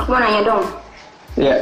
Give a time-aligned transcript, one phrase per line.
[0.00, 0.64] Aku mau nanya dong,
[1.38, 1.54] Ya,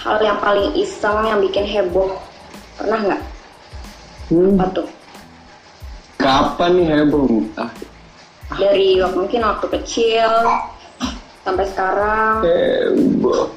[0.00, 2.16] hal yang paling iseng yang bikin heboh
[2.74, 3.22] pernah nggak?
[4.30, 4.88] hmm, Apa tuh?
[6.16, 7.26] kapan nih heboh?
[7.56, 7.68] Ah,
[8.54, 10.30] Dari waktu mungkin waktu kecil
[11.42, 12.34] sampai sekarang.
[12.44, 13.48] heboh.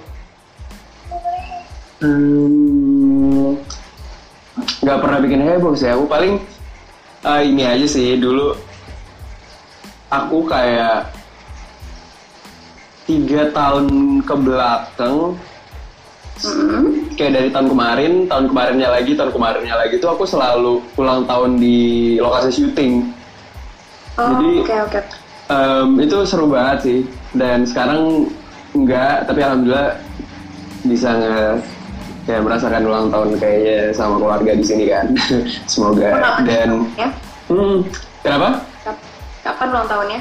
[2.04, 3.56] Hmm,
[4.84, 5.88] nggak pernah bikin heboh sih.
[5.88, 6.40] Aku paling
[7.24, 8.58] ah, ini aja sih dulu.
[10.12, 11.10] Aku kayak
[13.04, 13.86] tiga tahun
[14.24, 15.36] ke belakang
[16.44, 17.08] Mm-mm.
[17.16, 21.56] kayak dari tahun kemarin, tahun kemarinnya lagi, tahun kemarinnya lagi tuh aku selalu ulang tahun
[21.56, 21.78] di
[22.18, 23.08] lokasi syuting.
[24.18, 25.00] Oh, Jadi- oke oke.
[25.44, 27.00] Em, itu seru banget sih.
[27.32, 28.28] Dan sekarang
[28.74, 29.94] enggak, tapi alhamdulillah
[30.84, 31.38] bisa nge
[32.24, 35.06] kayak merasakan ulang tahun kayaknya sama keluarga di sini kan.
[35.72, 37.10] Semoga Kapan dan ya?
[37.48, 37.78] hmm,
[38.20, 38.48] kenapa?
[38.84, 39.06] Kap-
[39.44, 40.20] Kapan ulang tahunnya?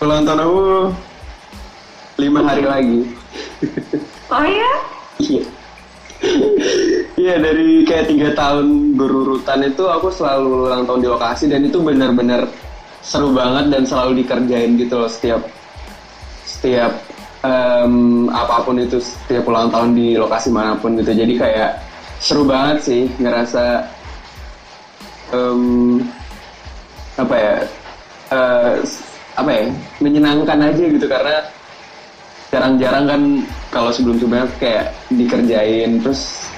[0.00, 0.60] Ulang tahun aku
[2.16, 3.00] lima hari lagi.
[4.32, 4.72] Oh iya?
[5.20, 5.42] Iya.
[7.20, 11.80] Iya dari kayak tiga tahun berurutan itu aku selalu ulang tahun di lokasi dan itu
[11.84, 12.48] benar-benar
[13.04, 15.40] seru banget dan selalu dikerjain gitu loh setiap
[16.48, 16.92] setiap
[17.44, 21.70] em, apa pun itu setiap ulang tahun di lokasi mana pun gitu jadi kayak
[22.20, 23.84] seru banget sih ngerasa
[25.32, 26.00] em,
[27.16, 27.54] apa ya
[28.32, 28.72] eh,
[29.38, 29.64] apa ya
[30.02, 31.44] menyenangkan aja gitu karena
[32.50, 33.22] jarang-jarang kan
[33.70, 36.02] kalau sebelum-sebelumnya kayak dikerjain.
[36.02, 36.50] Terus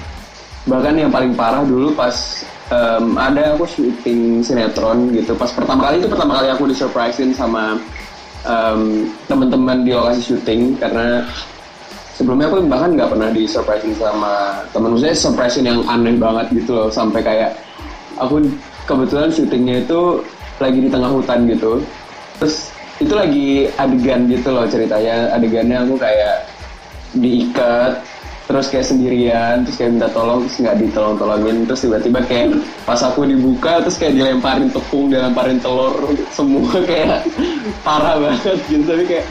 [0.65, 2.41] bahkan yang paling parah dulu pas
[2.73, 5.37] em, ada aku syuting sinetron gitu.
[5.37, 7.77] Pas pertama kali itu pertama kali aku disurprisein sama
[8.43, 11.21] em, teman-teman di lokasi syuting karena
[12.17, 14.97] sebelumnya aku bahkan nggak pernah disurprisein sama temen.
[14.97, 17.53] Saya surprisein yang aneh banget gitu loh sampai kayak
[18.17, 18.41] aku
[18.89, 20.25] kebetulan syutingnya itu
[20.57, 21.81] lagi di tengah hutan gitu
[22.39, 25.33] terus itu lagi adegan gitu loh ceritanya.
[25.33, 26.47] Adegannya aku kayak
[27.13, 28.01] diikat
[28.43, 32.99] terus kayak sendirian terus kayak minta tolong terus nggak ditolong tolongin terus tiba-tiba kayak pas
[32.99, 35.95] aku dibuka terus kayak dilemparin tepung dilemparin telur
[36.35, 37.23] semua kayak
[37.81, 38.83] parah banget gitu.
[38.83, 39.25] Tapi kayak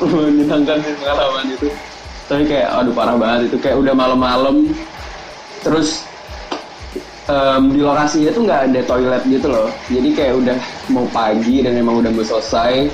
[0.14, 1.68] menyenangkan pengalaman itu.
[2.30, 3.56] Tapi kayak aduh parah banget itu.
[3.58, 4.56] Kayak udah malam-malam
[5.62, 6.06] terus
[7.30, 9.68] em, di lokasinya tuh nggak ada toilet gitu loh.
[9.92, 10.56] Jadi kayak udah
[10.90, 12.90] mau pagi dan emang udah mau selesai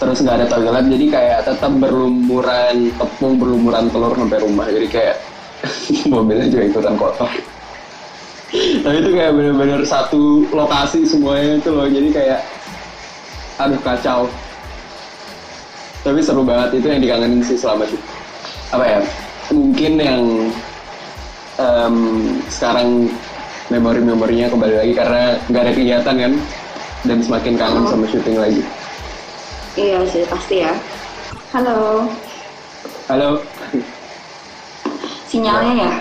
[0.00, 0.84] terus nggak ada toilet.
[0.88, 4.66] Jadi kayak tetap berlumuran tepung berlumuran telur sampai rumah.
[4.68, 5.16] Jadi kayak
[6.12, 7.30] mobilnya juga ikutan kotor.
[8.50, 11.86] Tapi itu kayak bener-bener satu lokasi semuanya itu loh.
[11.86, 12.40] Jadi kayak
[13.60, 14.26] aduh kacau.
[16.00, 16.80] Tapi seru banget.
[16.80, 17.96] Itu yang dikangenin sih selama itu
[18.70, 19.00] apa ya?
[19.50, 20.22] Mungkin yang
[21.60, 21.96] em,
[22.48, 23.10] sekarang
[23.70, 26.32] memori-memorinya kembali lagi karena nggak ada kegiatan kan?
[27.00, 28.62] Dan semakin kangen sama syuting lagi.
[29.78, 30.74] Iya sih pasti ya.
[31.54, 32.06] Halo,
[33.08, 33.40] halo.
[35.30, 35.92] Sinyalnya ya?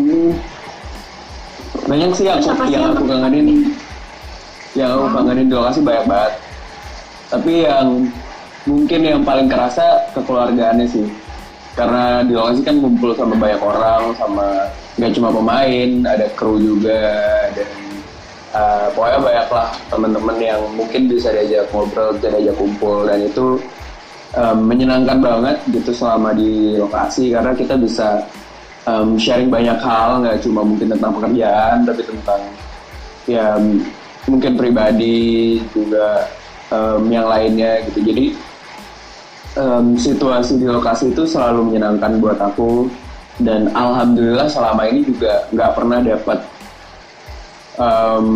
[0.00, 0.32] Hmm.
[1.84, 3.74] banyak sih aku Siapa yang aku kangenin.
[4.78, 6.32] yang aku kangenin di lokasi banyak banget.
[7.30, 7.88] Tapi yang
[8.64, 11.06] mungkin yang paling kerasa kekeluargaannya sih.
[11.76, 14.66] Karena di lokasi kan kumpul sama banyak orang sama
[14.98, 17.02] nggak cuma pemain ada kru juga
[17.54, 17.70] dan
[18.54, 23.60] uh, pokoknya banyak lah teman-teman yang mungkin bisa diajak ngobrol bisa diajak kumpul dan itu
[24.34, 28.26] um, menyenangkan banget gitu selama di lokasi karena kita bisa
[28.88, 32.42] um, sharing banyak hal nggak cuma mungkin tentang pekerjaan tapi tentang
[33.30, 33.54] ya
[34.28, 36.28] mungkin pribadi juga
[36.70, 38.04] um, yang lainnya gitu.
[38.04, 38.24] Jadi
[39.58, 42.86] em, situasi di lokasi itu selalu menyenangkan buat aku
[43.40, 46.38] dan alhamdulillah selama ini juga nggak pernah dapat
[47.80, 48.26] em,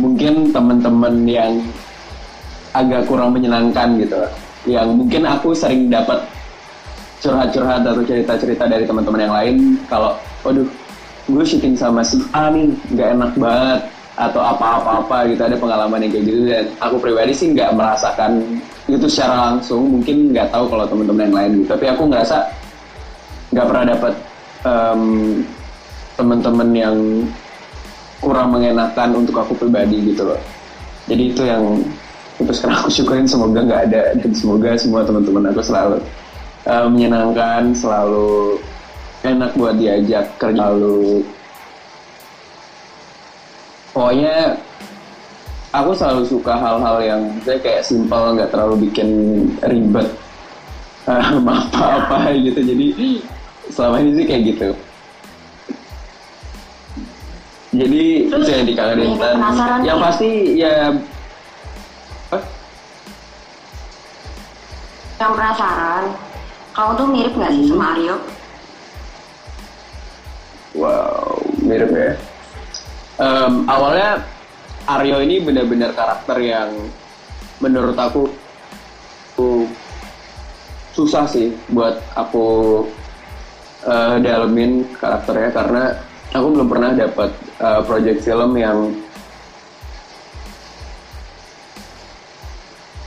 [0.00, 1.52] mungkin teman-teman yang
[2.74, 4.18] agak kurang menyenangkan gitu.
[4.64, 6.24] Yang mungkin aku sering dapat
[7.20, 9.56] curhat-curhat atau cerita-cerita dari teman-teman yang lain
[9.88, 10.12] kalau
[10.44, 10.66] waduh
[11.24, 13.80] gue syuting sama si A nih nggak enak banget
[14.14, 16.40] atau apa-apa-apa gitu ada pengalaman yang kayak gitu.
[16.48, 21.36] Dan aku pribadi sih nggak merasakan itu secara langsung mungkin nggak tahu kalau teman-teman yang
[21.36, 21.68] lain gitu.
[21.76, 22.36] Tapi aku ngerasa
[23.52, 24.12] nggak pernah dapat
[24.64, 25.02] em,
[26.16, 26.96] teman-teman yang
[28.24, 30.40] kurang mengenakan untuk aku pribadi gitu loh.
[31.04, 31.84] Jadi itu yang
[32.40, 35.98] itu sekarang aku syukurin semoga nggak ada dan semoga semua teman-teman aku selalu
[36.66, 38.58] eh, menyenangkan selalu
[39.22, 41.22] enak buat diajak kerja selalu
[43.94, 44.58] pokoknya
[45.70, 49.10] aku selalu suka hal-hal yang saya kayak simpel nggak terlalu bikin
[49.62, 50.08] ribet
[51.06, 52.60] eh, apa-apa gitu.
[52.66, 52.86] Jadi
[53.72, 54.68] selama ini sih kayak gitu
[57.74, 59.34] jadi Terus, itu yang dikangenin dan
[59.82, 60.04] yang nih.
[60.06, 60.74] pasti ya
[62.30, 62.42] Hah?
[65.18, 66.04] yang penasaran,
[66.74, 68.16] kamu tuh mirip nggak sih sama Aryo?
[70.74, 72.18] Wow, mirip ya.
[73.22, 74.26] Em, awalnya
[74.90, 76.70] Aryo ini benar-benar karakter yang
[77.62, 78.26] menurut aku
[79.34, 79.66] aku
[80.94, 82.86] susah sih buat aku
[83.84, 85.82] eh, dalemin karakternya karena
[86.32, 88.78] aku belum pernah dapat eh, project film yang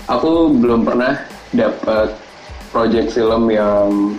[0.07, 1.13] aku belum pernah
[1.51, 2.15] dapat
[2.71, 4.15] project film yang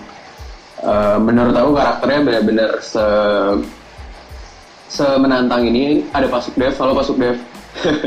[0.82, 3.06] eh, menurut aku karakternya benar-benar se
[4.88, 7.36] semenantang ini ada Pasuk Dev, halo Pasuk Dev.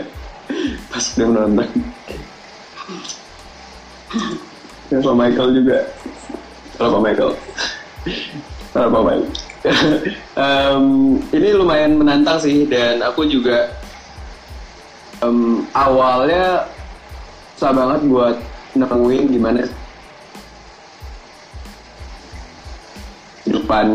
[0.91, 1.69] Pasuk Dev nonton.
[4.91, 5.77] Ya, Pak Michael juga.
[6.75, 7.31] Halo Pak Michael.
[8.73, 9.23] Pak Michael.
[10.41, 10.85] Em,
[11.29, 13.69] ini lumayan menantang sih dan aku juga
[15.21, 16.65] em, awalnya
[17.53, 18.35] susah banget buat
[18.73, 19.61] nemuin gimana
[23.45, 23.85] kehidupan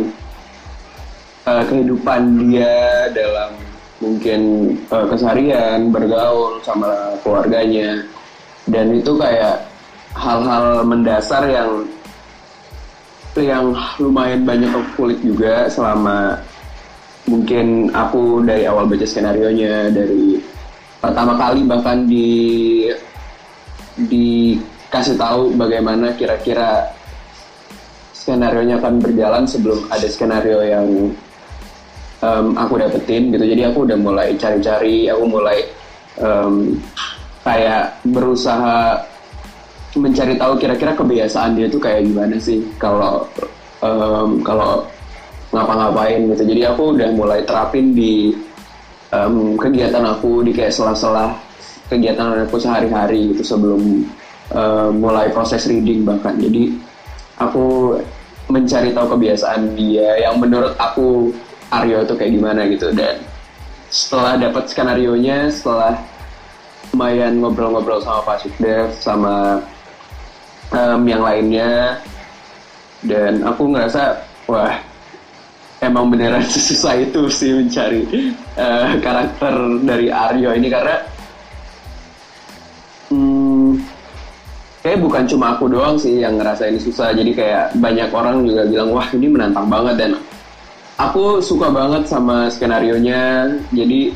[1.51, 2.75] eh, kehidupan dia
[3.11, 3.51] dalam
[3.99, 4.41] mungkin
[4.87, 8.07] eh, keseharian bergaul sama keluarganya
[8.71, 9.67] dan itu kayak
[10.15, 11.83] hal-hal mendasar yang
[13.43, 16.41] yang lumayan banyak aku kulik juga selama
[17.27, 20.39] mungkin aku dari awal baca skenario nya dari
[21.03, 22.29] pertama kali bahkan di
[23.97, 26.87] dikasih tahu bagaimana kira-kira
[28.13, 30.89] skenario nya akan berjalan sebelum ada skenario yang
[32.23, 33.45] em, aku dapetin gitu.
[33.45, 35.59] Jadi aku udah mulai cari-cari aku mulai
[36.19, 36.77] em,
[37.47, 38.99] kayak berusaha
[39.97, 43.25] mencari tahu kira-kira kebiasaan dia tuh kayak gimana sih kalau
[43.81, 44.85] em, kalau
[45.51, 46.43] ngapa-ngapain gitu.
[46.45, 48.37] Jadi aku udah mulai terapin di
[49.11, 51.33] em, kegiatan aku di kayak sela-sela
[51.87, 54.05] kegiatan aku sehari-hari gitu sebelum
[54.53, 56.37] em, mulai proses reading bahkan.
[56.37, 56.77] Jadi
[57.41, 57.97] aku
[58.47, 61.35] mencari tahu kebiasaan dia yang menurut aku
[61.67, 62.95] Aryo itu kayak gimana gitu.
[62.95, 63.19] Dan
[63.91, 65.99] setelah dapat skenario nya setelah
[66.95, 69.59] lumayan ngobrol-ngobrol sama Pak Sukdev sama
[70.73, 72.01] em, yang lainnya.
[73.07, 74.19] Dan aku ngerasa
[74.51, 74.75] wah
[75.85, 78.03] emang beneran susah itu sih mencari
[78.57, 79.55] eh, karakter
[79.85, 80.97] dari Aryo ini karena
[83.13, 83.71] hmm,
[84.87, 87.11] kayak bukan cuma aku doang sih yang ngerasa ini susah.
[87.11, 89.95] Jadi kayak banyak orang juga bilang wah ini menantang banget.
[89.99, 90.11] Dan
[90.95, 94.15] aku suka banget sama skenario nya jadi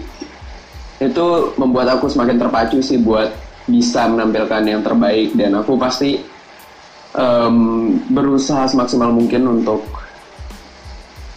[1.00, 1.26] itu
[1.56, 3.34] membuat aku semakin terpacu sih buat
[3.66, 5.34] bisa menampilkan yang terbaik.
[5.34, 6.22] Dan aku pasti
[7.14, 7.56] em,
[8.10, 9.82] berusaha semaksimal mungkin untuk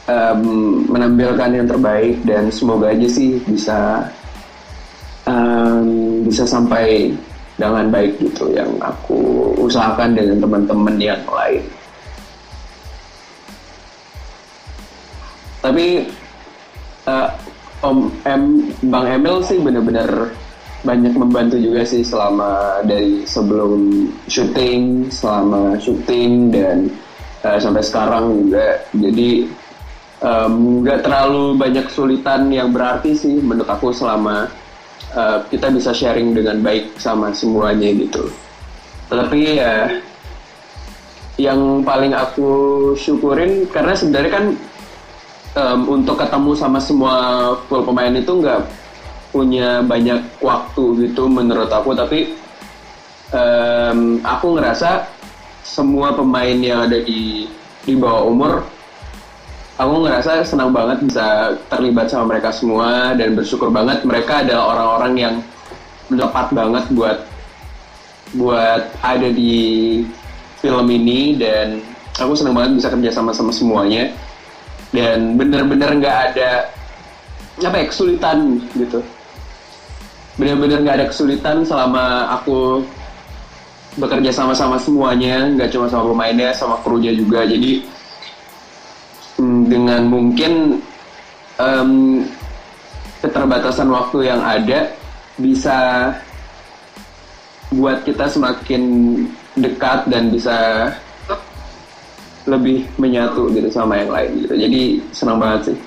[0.10, 0.42] em,
[0.90, 4.08] menampilkan yang terbaik dan semoga aja sih bisa
[5.26, 7.14] em, bisa sampai
[7.58, 11.64] dengan baik gitu yang aku usahakan dengan teman-teman yang lain.
[15.64, 16.04] Tapi
[17.08, 17.30] eh,
[17.84, 18.44] Om M,
[18.88, 20.32] Bang Emil sih bener-bener
[20.84, 26.78] banyak membantu juga sih selama dari sebelum syuting, selama syuting dan
[27.44, 28.84] eh, sampai sekarang juga.
[28.92, 29.64] Jadi
[30.24, 34.48] nggak terlalu banyak kesulitan yang berarti sih menurut aku selama
[35.16, 38.28] eh, kita bisa sharing dengan baik sama semuanya gitu.
[39.12, 39.92] Tapi ya
[41.38, 42.52] yang paling aku
[42.94, 44.46] syukurin karena sebenarnya kan
[45.58, 47.16] em, untuk ketemu sama semua
[47.66, 48.62] full pemain itu nggak
[49.34, 51.98] punya banyak waktu gitu menurut aku.
[51.98, 52.38] Tapi
[53.34, 55.10] em, aku ngerasa
[55.66, 57.50] semua pemain yang ada di
[57.84, 58.64] di bawah umur
[59.78, 65.14] aku ngerasa senang banget bisa terlibat sama mereka semua dan bersyukur banget mereka adalah orang-orang
[65.18, 65.36] yang
[66.14, 67.18] tepat banget buat
[68.38, 69.56] buat ada di
[70.62, 71.38] film ini.
[71.38, 71.82] Dan
[72.22, 74.14] aku senang banget bisa kerja sama sama semuanya.
[74.94, 76.70] Dan bener-bener nggak ada
[77.62, 79.02] apa ya kesulitan gitu
[80.38, 82.82] bener-bener nggak ada kesulitan selama aku
[83.94, 87.46] bekerja sama-sama semuanya nggak cuma sama pemainnya sama krunya juga.
[87.46, 87.86] Jadi
[89.38, 90.82] mm, dengan mungkin
[91.62, 91.92] em,
[93.22, 94.90] keterbatasan waktu yang ada
[95.38, 96.12] bisa
[97.74, 98.82] buat kita semakin
[99.58, 100.90] dekat dan bisa
[102.44, 104.54] lebih menyatu gitu sama yang lain gitu.
[104.58, 104.82] Jadi
[105.16, 105.78] senang banget sih.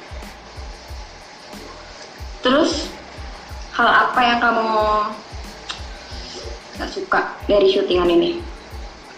[2.40, 2.95] Terus
[3.76, 4.72] hal apa yang kamu
[6.80, 8.40] gak suka dari syutingan ini?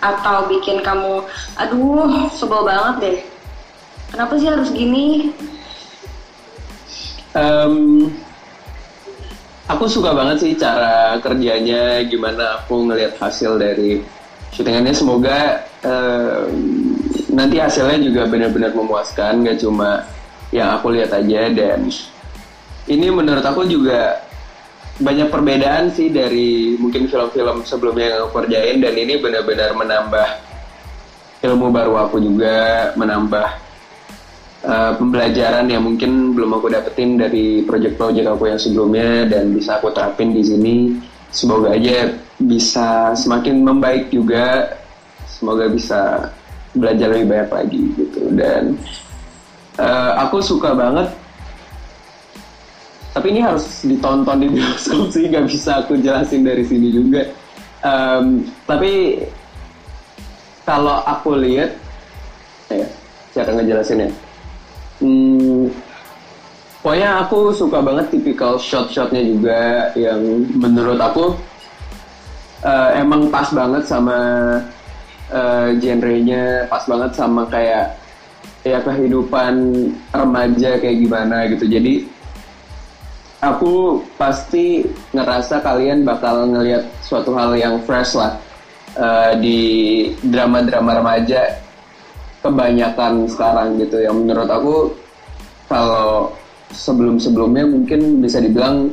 [0.03, 1.23] Atau bikin kamu,
[1.59, 3.19] aduh sebel banget deh.
[4.11, 5.31] Kenapa sih harus gini?
[7.38, 8.11] Em,
[9.71, 14.03] aku suka banget sih cara kerjanya gimana aku ngelihat hasil dari
[14.50, 16.49] syutingannya semoga uh,
[17.31, 20.09] nanti hasilnya juga benar-benar memuaskan gak cuma
[20.50, 21.93] yang aku lihat aja dan
[22.88, 24.28] ini menurut aku juga
[24.99, 30.28] banyak perbedaan sih dari mungkin film-film sebelumnya yang aku kerjain dan ini benar-benar menambah
[31.47, 33.47] ilmu baru aku juga menambah
[34.67, 39.95] uh, pembelajaran yang mungkin belum aku dapetin dari project-project aku yang sebelumnya dan bisa aku
[39.95, 40.76] terapin di sini.
[41.28, 44.75] Semoga aja bisa semakin membaik juga.
[45.28, 46.33] Semoga bisa
[46.75, 48.23] belajar lebih banyak lagi gitu.
[48.35, 48.75] Dan
[49.78, 51.14] uh, aku suka banget
[53.17, 57.23] tapi ini harus ditonton di bioskop sih nggak bisa aku jelasin dari sini juga.
[57.79, 59.23] Um, tapi
[60.67, 61.73] kalau aku lihat
[62.69, 62.87] ya
[63.33, 64.12] cara ngejelasinnya.
[64.99, 65.71] Hmm,
[66.83, 70.21] pokoknya aku suka banget tipikal shot-shotnya juga yang
[70.59, 71.38] menurut aku
[72.67, 74.19] uh, emang pas banget sama
[75.31, 77.95] uh, genrenya pas banget sama kayak
[78.67, 79.55] ya kehidupan
[80.11, 81.65] remaja kayak gimana gitu.
[81.65, 82.18] Jadi
[83.38, 84.83] aku pasti
[85.14, 88.35] ngerasa kalian bakal ngelihat suatu hal yang fresh lah.
[88.99, 89.61] Uh, di
[90.26, 91.54] drama-drama remaja
[92.42, 94.02] kebanyakan sekarang gitu.
[94.02, 94.76] Yang menurut aku
[95.71, 96.35] kalau
[96.75, 98.90] sebelum-sebelumnya mungkin bisa dibilang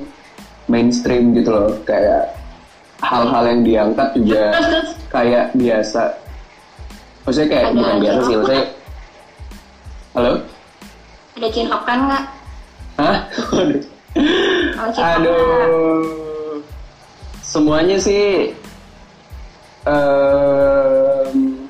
[0.69, 1.73] mainstream gitu loh.
[1.87, 2.37] Kayak
[3.01, 4.43] hal-hal yang diangkat juga
[5.15, 6.03] kayak biasa.
[7.25, 8.65] Maksudnya kayak ada bukan biasa sih maksudnya
[10.13, 10.33] halo?
[11.35, 12.23] Ada cinhokan nggak?
[13.01, 13.17] Hah?
[14.95, 16.63] Aduh,
[17.43, 18.55] semuanya sih
[19.83, 21.67] um,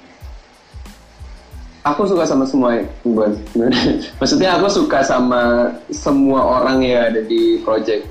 [1.85, 3.33] aku suka sama semua buat
[4.21, 8.05] maksudnya aku suka sama semua orang yang ada di project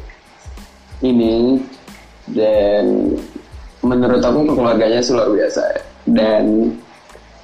[1.03, 1.61] ini.
[2.25, 3.13] Dan
[3.85, 5.65] menurut aku keluarganya luar biasa
[6.09, 6.73] dan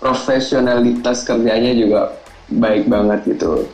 [0.01, 2.17] profesionalitas kerjanya juga
[2.49, 3.69] baik banget gitu.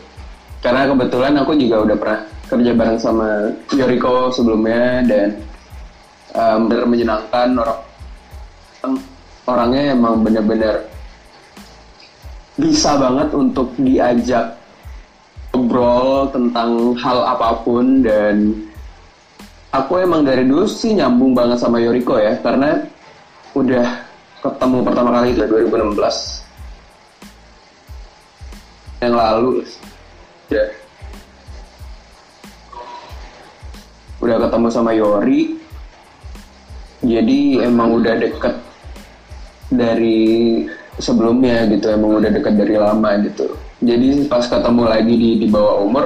[0.67, 5.29] Karena kebetulan aku juga udah pernah kerja bareng sama Yoriko sebelumnya dan
[6.35, 7.81] um, benar menyenangkan orang
[9.47, 10.87] orangnya emang bener-bener
[12.57, 14.57] bisa banget untuk diajak
[15.53, 18.55] ngobrol tentang hal apa pun dan
[19.75, 22.81] aku emang dari dulu sih nyambung banget sama Yoriko ya karena
[23.57, 23.87] udah
[24.45, 26.47] ketemu pertama kali itu 2016
[29.03, 29.67] yang lalu.
[30.47, 30.63] Ya
[34.21, 35.59] udah ketemu sama Yori.
[37.07, 38.57] Jadi emang udah deket
[39.71, 40.65] dari
[40.97, 43.53] sebelumnya gitu emang udah deket dari lama gitu.
[43.85, 46.05] Jadi pas ketemu lagi di di bawah umur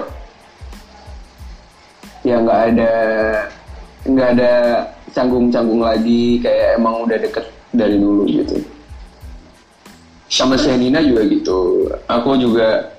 [2.21, 2.93] ya nggak ada
[4.05, 4.53] nggak ada
[5.15, 8.59] canggung-canggung lagi kayak emang udah deket dari dulu gitu.
[10.31, 11.91] Sama Shenina juga gitu.
[12.07, 12.95] Aku juga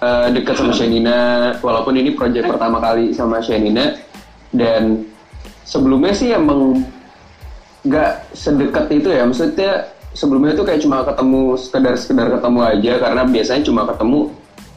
[0.00, 3.96] uh, deket sama Shenina walaupun ini project pertama kali sama Shenina
[4.56, 5.04] dan
[5.68, 6.80] sebelumnya sih emang
[7.84, 9.22] nggak sedekat itu ya.
[9.28, 9.72] Maksudnya
[10.16, 12.92] sebelumnya tuh kayak cuma ketemu sekedar sekedar ketemu aja.
[12.98, 14.20] Karena biasanya cuma ketemu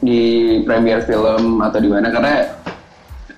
[0.00, 0.22] di
[0.68, 2.08] premier film atau di mana.
[2.12, 2.34] Karena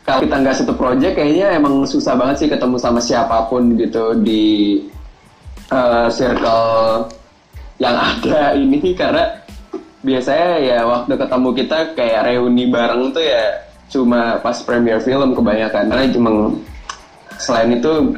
[0.03, 4.19] kalau kita nggak satu project kayaknya emang susah banget sih ketemu sama siapa pun gitu
[4.19, 4.83] di
[5.71, 7.07] uh, circle
[7.79, 8.93] yang ada ini.
[8.99, 9.41] Karena
[10.03, 15.93] biasanya ya waktu ketemu kita kayak reuni bareng tuh ya cuma pas premier film kebanyakan.
[15.93, 16.31] Karena cuma
[17.37, 18.17] selain itu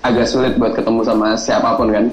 [0.00, 2.08] agak sulit buat ketemu sama siapa pun kan?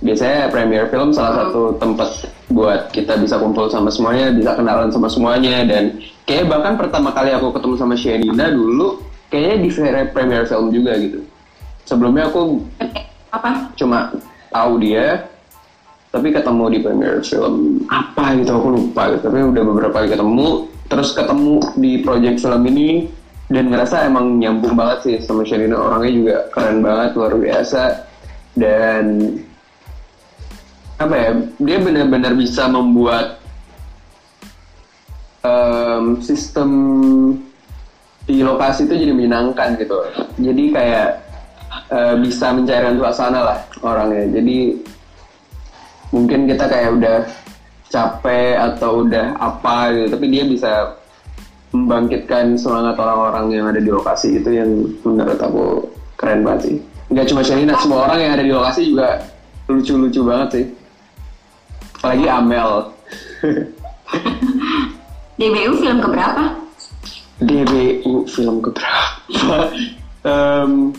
[0.00, 2.08] Biasanya premier film salah satu tempat
[2.48, 5.66] buat kita bisa kumpul sama semuanya bisa kenalan sama semuanya.
[5.66, 9.68] Dan kayak bahkan pertama kali aku ketemu sama Shenina dulu kayaknya di
[10.14, 11.20] premier film juga gitu.
[11.84, 12.62] Sebelumnya aku
[13.34, 13.66] apa?
[13.76, 14.10] cuma
[14.50, 15.26] tahu dia
[16.10, 17.84] tapi ketemu di premier film.
[17.86, 18.50] Apa gitu?
[18.56, 19.28] Aku lupa gitu.
[19.28, 20.48] tapi udah beberapa kali ketemu
[20.90, 23.06] terus ketemu di project film ini
[23.46, 25.78] dan ngerasa emang nyambung banget sih sama Sherina.
[25.78, 27.82] Orangnya juga keren banget luar biasa.
[28.58, 29.04] Dan
[30.98, 31.30] apa ya
[31.62, 33.38] dia benar-benar bisa membuat
[35.46, 36.70] um, sistem
[38.26, 39.98] di lokasi itu jadi menyenangkan gitu.
[40.38, 41.08] Jadi kayak
[41.90, 44.30] uh, bisa mencairkan suasana lah orangnya.
[44.42, 44.78] Jadi
[46.10, 47.18] mungkin kita kayak udah
[47.90, 50.72] capek atau udah apa gitu tapi dia bisa
[51.74, 54.70] membangkitkan semangat orang-orang yang ada di lokasi itu yang
[55.02, 56.76] menurut aku keren banget sih
[57.10, 59.18] nggak cuma Sherina semua orang yang ada di lokasi juga
[59.66, 60.64] lucu-lucu banget sih
[61.98, 62.70] apalagi Amel
[65.40, 66.52] DBU film keberapa?
[67.40, 69.08] DBU film keberapa?
[70.28, 70.92] um,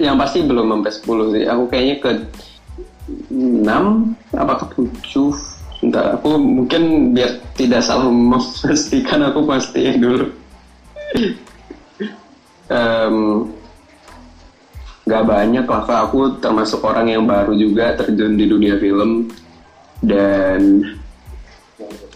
[0.00, 1.44] yang pasti belum sampai 10 sih.
[1.52, 2.10] Aku kayaknya ke
[3.30, 3.64] 6
[4.36, 4.64] apa ke
[5.04, 10.26] 7 Entar aku mungkin biar tidak salah memastikan aku pastiin dulu.
[12.66, 13.16] Em,
[15.08, 19.32] Gak banyak lah aku termasuk orang yang baru juga terjun di dunia film
[20.04, 20.84] dan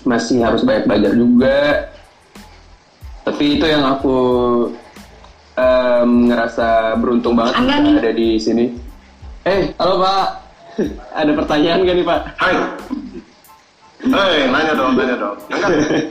[0.04, 1.88] masih harus banyak belajar juga.
[3.24, 4.18] Tapi itu yang aku
[5.56, 8.74] em, ngerasa beruntung banget ada di sini.
[9.46, 10.41] Eh, halo Pak.
[11.20, 12.20] ada pertanyaan gak nih Pak?
[12.36, 12.54] Hai.
[14.02, 15.36] Hei, nanya dong, nanya dong.
[15.46, 15.68] Angga,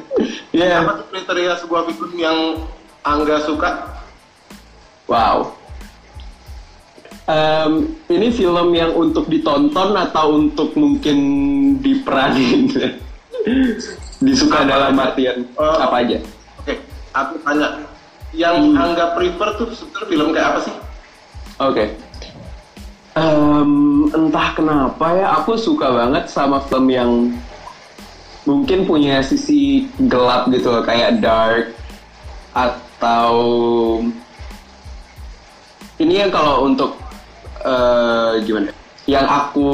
[0.56, 0.80] Iya.
[0.80, 2.38] apa tuh kriteria sebuah film yang
[3.01, 3.72] Angga suka?
[5.08, 5.51] Wow.
[7.24, 7.72] Em,
[8.08, 11.18] ini film yang untuk ditonton atau untuk mungkin
[11.80, 12.68] diperanin?
[14.22, 15.03] Disuka Apa dalam aja?
[15.08, 15.77] artian Oh.
[15.82, 16.18] apa aja?
[16.60, 16.74] Oke,
[17.12, 17.70] aku tanya.
[18.32, 18.77] Yang Hmm.
[18.80, 20.75] Angga prefer tuh sebetulnya film kayak apa sih?
[21.60, 21.84] Oke.
[23.12, 27.12] Em, entah kenapa ya, aku suka banget sama film yang
[28.48, 31.75] mungkin punya sisi gelap gitu loh, kayak dark
[32.56, 33.36] atau
[36.00, 36.96] ini yang kalau untuk
[37.62, 38.72] eh, gimana?
[39.06, 39.72] Yang aku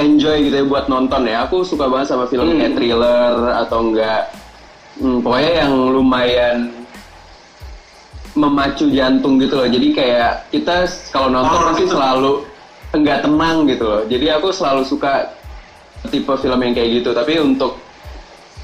[0.00, 1.44] enjoy gitu ya buat nonton ya.
[1.44, 2.58] Aku suka banget sama film Hmm.
[2.64, 4.22] kayak thriller atau enggak
[4.96, 6.56] hmm, pokoknya yang lumayan
[8.34, 9.68] memacu jantung gitu loh.
[9.68, 11.94] Jadi kayak kita kalau nonton pasti gitu.
[11.96, 12.32] selalu
[12.94, 14.02] enggak tenang gitu loh.
[14.06, 15.30] Jadi aku selalu suka
[16.10, 17.10] tipe film yang kayak gitu.
[17.10, 17.78] Tapi untuk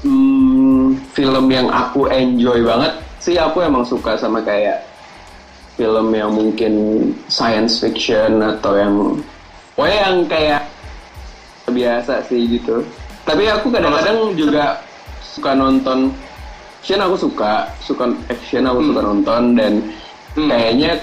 [0.03, 4.85] hmm, film yang aku enjoy banget sih aku emang suka sama kayak
[5.75, 6.73] film yang mungkin
[7.29, 8.95] science fiction atau yang
[9.77, 10.61] pokoknya yang kayak
[11.69, 12.81] biasa sih gitu.
[13.27, 14.79] Tapi aku kadang-kadang juga
[15.19, 16.15] suka nonton
[16.87, 19.83] action aku suka, suka action aku suka nonton dan
[20.37, 20.53] Hmm.
[20.53, 21.01] kayaknya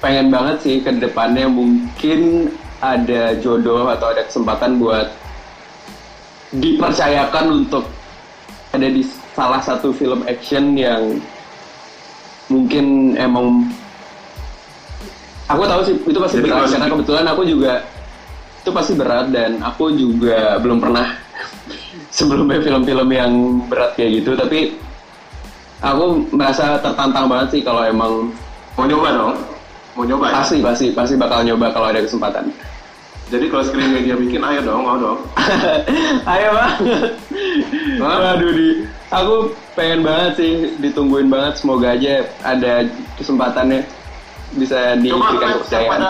[0.00, 2.48] pengen banget sih ke depannya mungkin
[2.80, 5.12] ada jodoh atau ada kesempatan buat
[6.56, 7.84] dipercayakan untuk
[8.72, 9.04] ada di
[9.36, 11.20] salah satu film action yang
[12.48, 13.68] mungkin emang
[15.44, 17.72] aku tahu sih itu pasti Jadi berat karena kebetulan aku juga
[18.64, 21.06] itu pasti berat dan aku juga belum pernah
[22.16, 23.32] sebelumnya film-film yang
[23.68, 24.89] berat kayak gitu tapi
[25.80, 28.32] aku merasa tertantang banget sih kalau emang
[28.76, 29.32] Mau nyoba dong?
[29.92, 30.34] Mau nyoba ya?
[30.40, 32.48] pasti pasti pasti bakal nyoba kalau ada kesempatan
[33.30, 35.18] Jadi kalau screen media bikin, ayo dong, mau dong.
[36.34, 36.72] ayo Hah?
[38.02, 39.34] waduh di aku
[39.72, 42.82] pengen banget sih ditungguin banget semoga aja ada
[43.14, 43.86] kesempatannya
[44.58, 46.00] bisa Coba diberikan kepercayaan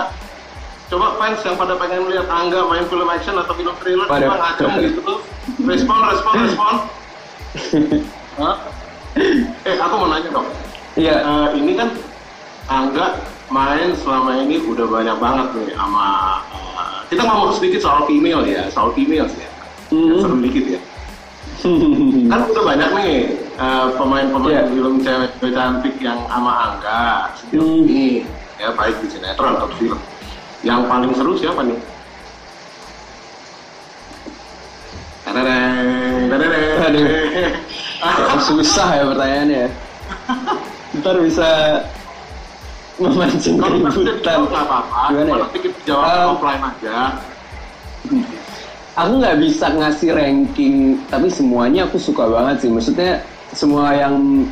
[0.91, 4.37] Coba fans yang pada pengen lihat Angga main film action atau film thriller Pada- coba
[4.41, 5.19] ngacung gitu tuh.
[5.63, 6.75] Respon, respon, respon.
[8.41, 8.57] Hah?
[9.17, 10.47] Eh, aku mau nanya dong.
[10.95, 11.91] iya Eh, ini kan
[12.67, 13.19] Angga
[13.51, 16.07] main selama ini udah banyak banget nih sama
[16.49, 19.51] eh, kita ngomong sedikit soal female ya, soal female ya.
[19.91, 20.23] Hmm.
[20.23, 20.81] Seru dikit ya.
[22.31, 23.13] Kan udah banyak nih
[23.59, 24.63] eh, pemain-pemain Iya.
[24.71, 27.91] film cewek cantik yang sama Angga sejauh Hmm.
[27.91, 28.23] ini
[28.57, 29.99] ya baik di sinetron atau film.
[30.63, 31.79] Yang paling seru siapa nih?
[35.21, 37.70] Tadadeng, tadadeng.
[38.01, 39.65] Ya, susah ya pertanyaannya
[40.97, 41.49] ntar bisa
[42.97, 45.01] memancing keributan apa-apa.
[45.09, 45.47] Gimana ya?
[45.85, 46.97] Jawab Eh, offline aja.
[48.93, 54.45] aku nggak bisa ngasih ranking tapi semuanya aku suka banget sih maksudnya semua yang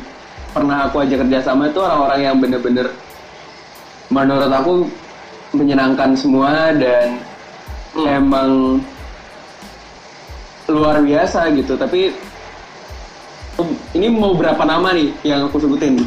[0.49, 2.87] pernah aku ajak kerjasama itu orang-orang yang bener-bener
[4.07, 4.73] menurut aku
[5.51, 7.17] menyenangkan semua dan
[7.89, 8.05] Hmm.
[8.05, 8.49] emang
[10.69, 12.13] luar biasa gitu tapi
[13.97, 15.97] ini mau berapa nama nih yang aku sebutin?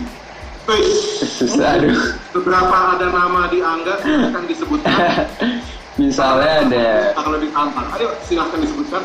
[1.18, 2.14] Susah aduh.
[2.30, 5.26] Beberapa ada nama di Angga silahkan disebutkan.
[6.00, 6.88] misalnya ada.
[7.18, 9.02] Kalau ditantang, ayo silahkan disebutkan.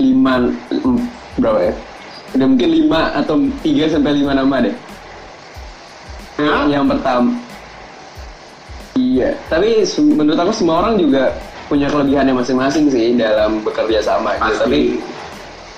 [0.00, 0.34] Lima
[1.38, 1.74] berapa ya?
[2.34, 4.74] Ada mungkin lima atau tiga sampai lima nama deh.
[6.38, 7.34] Ya, yang pertama.
[8.98, 11.30] Iya tapi menurut aku semua orang juga
[11.70, 14.56] punya kelebihannya masing-masing sih dalam bekerja sama gitu.
[14.58, 14.80] Tapi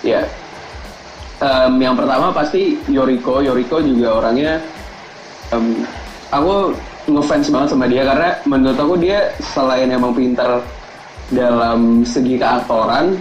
[0.01, 0.21] ya
[1.39, 4.61] em, yang pertama pasti Yoriko Yoriko juga orangnya
[5.51, 5.85] em,
[6.31, 6.73] aku
[7.11, 10.61] ngefans banget sama dia karena menurut aku dia selain emang pintar
[11.31, 13.17] dalam segi keaktoran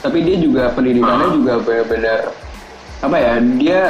[0.00, 1.34] tapi dia juga pendidikannya Ah.
[1.34, 2.20] juga benar-benar
[3.00, 3.80] apa ya dia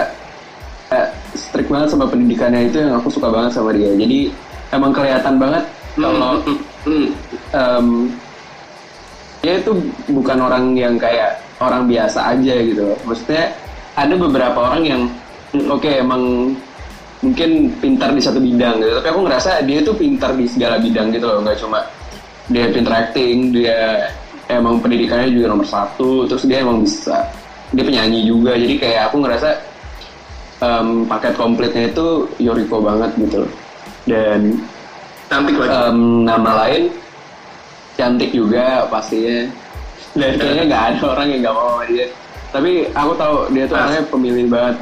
[0.90, 4.30] eh, strict banget sama pendidikannya itu yang aku suka banget sama dia jadi
[4.70, 7.06] emang kelihatan banget kalau Hmm, hmm.
[7.56, 7.86] em,
[9.40, 9.72] dia itu
[10.10, 12.94] bukan orang yang kayak orang biasa aja gitu.
[13.04, 13.52] Maksudnya
[13.94, 15.02] ada beberapa orang yang
[15.70, 16.54] oke emang
[17.22, 18.92] mungkin pintar di satu bidang gitu.
[18.98, 21.42] Tapi aku ngerasa dia tuh pintar di segala bidang gitu loh.
[21.42, 21.80] Nggak cuma
[22.50, 24.08] dia pintar acting dia
[24.52, 27.24] emang pendidikannya juga nomor satu terus dia emang bisa
[27.70, 28.54] dia penyanyi juga.
[28.58, 29.50] Jadi kayak aku ngerasa
[30.62, 32.06] em, paket komplitnya itu
[32.38, 33.44] Yoriko banget gitu.
[33.44, 33.52] Loh
[34.04, 34.60] dan
[35.28, 35.72] Cantik lagi.
[35.72, 36.82] em, nama lain
[37.96, 39.48] cantik juga pastinya
[40.14, 42.06] dan kayaknya nggak ada orang yang nggak mau sama dia.
[42.54, 43.80] Tapi aku tahu dia tuh Ah.
[43.82, 44.76] orangnya pemilih banget.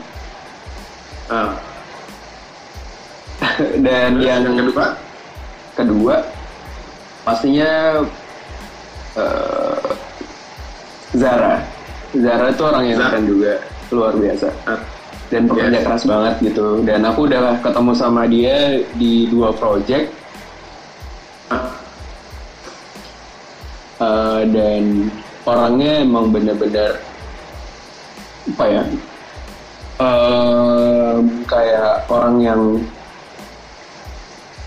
[1.28, 1.50] Ah.
[3.84, 4.84] dan Terus yang yang kedua,
[5.74, 6.16] kedua
[7.22, 7.70] pastinya
[9.12, 9.86] eh,
[11.12, 11.60] Zara.
[12.12, 13.52] Zara itu orang yang keren juga
[13.88, 14.48] luar biasa.
[14.64, 14.80] Ah,
[15.28, 15.84] dan pekerja Yes.
[15.84, 16.84] keras banget gitu.
[16.84, 18.56] Dan aku udah ketemu sama dia
[18.96, 20.12] di dua project.
[24.02, 24.82] Eh, dan
[25.42, 26.98] orangnya emang bener-bener
[28.42, 28.83] apa ya
[30.02, 32.62] em, kayak orang yang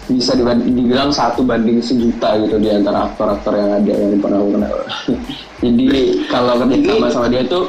[0.06, 4.76] bisa dibilang satu banding sejuta gitu di antara aktor-aktor yang ada yang pernah aku kenal.
[5.66, 5.86] Jadi
[6.30, 7.66] kalau Ini- sama sama dia tuh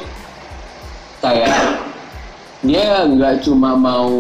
[1.25, 1.81] kayak
[2.61, 4.13] dia nggak cuma mau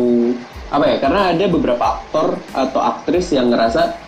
[0.73, 4.06] apa ya karena ada beberapa aktor atau aktris yang ngerasa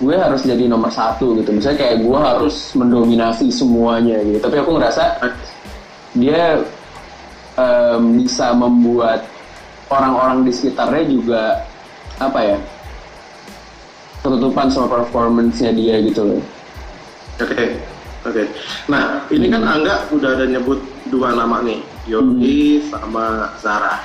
[0.00, 4.80] gue harus jadi nomor satu gitu misalnya kayak gue harus mendominasi semuanya gitu tapi aku
[4.80, 5.20] ngerasa
[6.16, 6.58] dia
[7.60, 9.28] em, bisa membuat
[9.92, 11.42] orang-orang di sekitarnya juga
[12.16, 12.58] apa ya
[14.20, 16.42] ketutupan sama performance-nya dia gitu loh.
[17.40, 17.80] Oke,
[18.28, 18.42] oke.
[18.92, 23.96] Nah, ini kan Angga udah ada nyebut dua nama nih, Yogi sama Zara.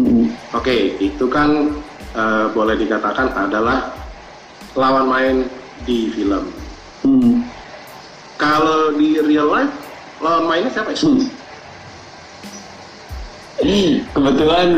[0.00, 0.32] Mm.
[0.56, 1.68] Oke, itu kan
[2.16, 3.92] eh, boleh dikatakan adalah
[4.74, 5.36] lawan main
[5.84, 6.44] di film.
[7.06, 7.44] Mm.
[8.36, 9.72] Kalau di real life,
[10.20, 10.98] lawan mainnya siapa ya?
[10.98, 11.26] Hmm.
[14.14, 14.68] Kebetulan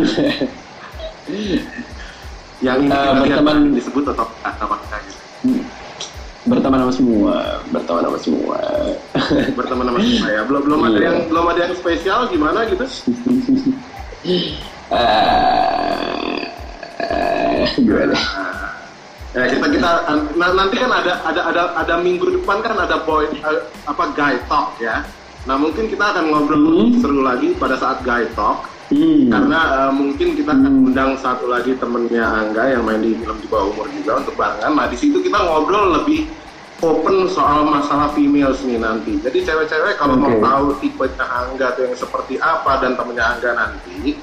[2.61, 5.61] Yang ini lihat berteman- disebut atau apa gitu.
[6.41, 7.35] berteman sama semua,
[7.69, 8.59] berteman sama semua.
[9.53, 10.41] Berteman sama saya.
[10.49, 11.05] Belum belum ada Iya.
[11.05, 12.85] yang belum ada yang spesial gimana gitu?
[14.91, 16.43] Eh,
[16.99, 18.13] eh, gimana?
[19.31, 19.91] Ya kita kita
[20.35, 24.35] nah, nanti kan ada ada ada ada minggu depan kan ada boy eh, apa guy
[24.51, 25.07] talk ya.
[25.47, 26.99] Nah mungkin kita akan ngobrol Hmm.
[26.99, 29.31] seru lagi pada saat guy talk Hmm.
[29.31, 33.47] karena eh, mungkin kita akan undang satu lagi temennya Angga yang main di film di
[33.47, 34.75] bawah umur juga untuk barengan.
[34.75, 36.27] Nah di situ kita ngobrol lebih
[36.83, 39.15] open soal masalah females nih nanti.
[39.23, 40.43] Jadi cewek-cewek kalau mau Oke.
[40.43, 44.19] tahu tipenya Angga tuh yang seperti apa dan temennya Angga nanti,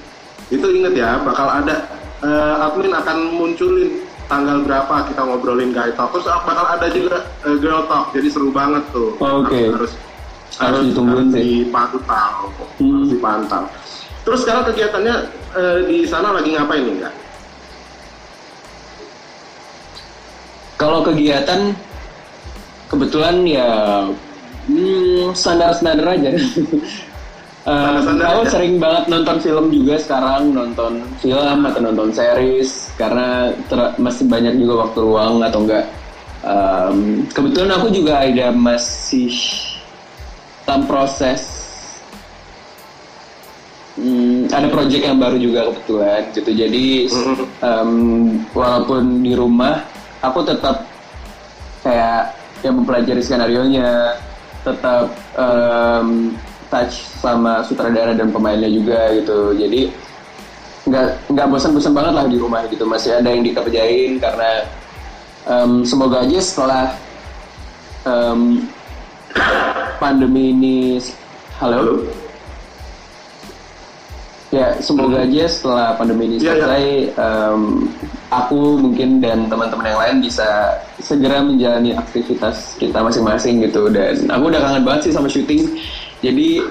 [0.51, 1.87] itu inget ya bakal ada
[2.19, 6.11] eh, admin akan munculin tanggal berapa kita ngobrolin guy talk.
[6.15, 8.11] Terus bakal ada juga eh, girl talk.
[8.11, 9.15] Jadi seru banget tuh.
[9.19, 9.71] Oke.
[9.73, 9.93] Harus
[10.57, 11.67] Harus ditungguin sih.
[11.67, 13.03] dipantau, Hmm.
[13.03, 13.63] harus dipantau.
[14.23, 15.15] Terus sekarang kegiatannya
[15.55, 17.15] eh, di sana lagi ngapain nih enggak?
[20.77, 21.73] Kalau kegiatan
[22.87, 23.69] kebetulan ya
[24.69, 26.31] hmm, standar-standar aja.
[27.67, 28.51] Standar-standar aku aja.
[28.55, 34.55] sering banget nonton film juga sekarang, nonton film atau nonton series karena ter- masih banyak
[34.55, 35.85] juga waktu luang atau enggak.
[36.47, 39.35] em, kebetulan aku juga ada masih
[40.63, 41.43] dalam proses
[43.99, 46.51] hmm, ada project yang baru juga kebetulan gitu.
[46.55, 46.85] Jadi
[47.59, 47.91] em,
[48.55, 49.83] walaupun di rumah
[50.23, 50.87] aku tetap
[51.83, 52.31] kayak
[52.63, 54.15] yang mempelajari skenario nya
[54.63, 56.31] tetap em,
[56.67, 59.91] touch sama sutradara dan pemainnya juga gitu jadi
[60.87, 64.51] nggak nggak bosan-bosan banget lah di rumah gitu masih ada yang dikerjain karena
[65.47, 66.85] em, semoga aja setelah
[68.07, 68.63] em,
[69.99, 70.77] pandemi ini
[71.59, 72.07] halo
[74.47, 76.63] Ya, semoga aja setelah pandemi ini Iya, iya.
[76.63, 76.85] selesai,
[77.19, 77.61] em,
[78.31, 80.71] aku mungkin dan teman-teman yang lain bisa
[81.03, 83.91] segera menjalani aktivitas kita masing-masing gitu.
[83.91, 85.67] Dan aku udah kangen banget sih sama syuting.
[86.19, 86.61] Jadi,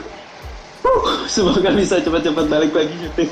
[0.83, 3.31] uh, semoga bisa cepat-cepat balik lagi syuting.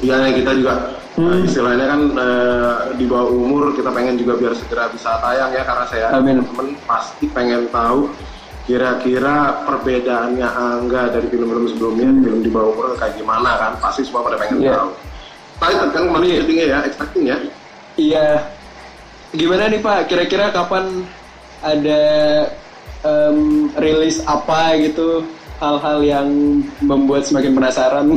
[0.00, 0.74] Iya kita juga
[1.18, 1.42] Hmm.
[1.42, 5.66] eh, istilahnya kan eh, di bawah umur kita pengen juga biar segera bisa tayang ya
[5.66, 6.38] karena saya Amin.
[6.46, 8.06] teman pasti pengen tahu
[8.64, 14.22] kira-kira perbedaannya Angga dari film-film sebelumnya film di bawah umur kayak gimana kan pasti semua
[14.22, 14.72] pada pengen Iya.
[14.78, 14.90] tahu.
[15.58, 16.36] Tadi kan kemarin Iya.
[16.40, 17.36] syutingnya ya, expecting ya.
[17.98, 18.26] Iya.
[19.34, 19.98] Gimana nih Pak?
[20.06, 20.84] Kira-kira kapan
[21.60, 22.00] ada
[23.02, 23.38] em,
[23.74, 25.24] rilis apa gitu?
[25.56, 26.28] Hal-hal yang
[26.80, 28.16] membuat semakin penasaran.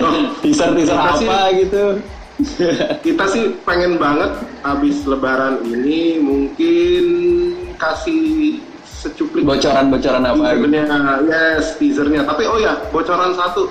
[0.00, 1.84] Oh, Teaser-teaser Kita sih- apa gitu?
[3.04, 4.32] kita sih pengen banget
[4.64, 7.04] habis lebaran ini mungkin
[7.76, 10.72] kasih secuplik Bocoran-bocoran apa gitu?
[10.72, 12.24] teasernya, yes teasernya.
[12.24, 13.68] Tapi oh ya bocoran satu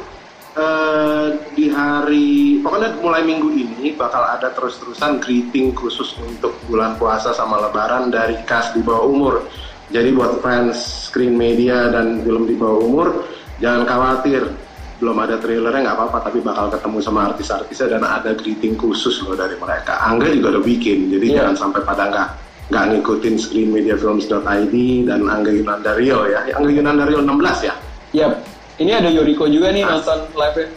[0.57, 7.33] eh, di hari pokoknya mulai minggu ini bakal ada terus-terusan greeting khusus untuk bulan puasa
[7.33, 9.35] sama lebaran dari cast di bawah umur.
[9.89, 13.07] Jadi buat fans screen media dan film di bawah umur
[13.57, 14.45] jangan khawatir
[14.99, 19.33] belum ada trailernya nggak apa-apa tapi bakal ketemu sama artis-artisnya dan ada greeting khusus loh
[19.33, 19.95] dari mereka.
[20.03, 21.35] Angga juga udah bikin jadi Iya.
[21.41, 22.29] jangan sampai pada nggak
[22.69, 24.75] nggak ngikutin screenmediafilms.id
[25.09, 26.39] dan Angga Yunandario ya.
[26.53, 27.73] Angga Yunandario 16 ya.
[28.13, 28.33] Yap.
[28.79, 30.67] Ini ada Yoriko juga nih nonton live-nya.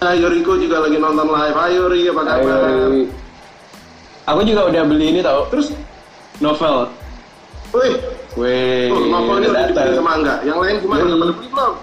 [0.00, 1.56] Nah, Yoriko juga lagi nonton live.
[1.56, 2.60] Ayo Ri, apa kabar?
[4.32, 5.44] Aku juga udah beli ini tau.
[5.52, 5.76] Terus,
[6.40, 6.88] Novel.
[7.74, 7.94] wih,
[8.38, 10.34] Wih, tuh novelnya udah dibeli sama Angga.
[10.46, 11.02] Yang lain gimana?
[11.02, 11.06] Yoi.
[11.10, 11.74] Udah pada beli belum?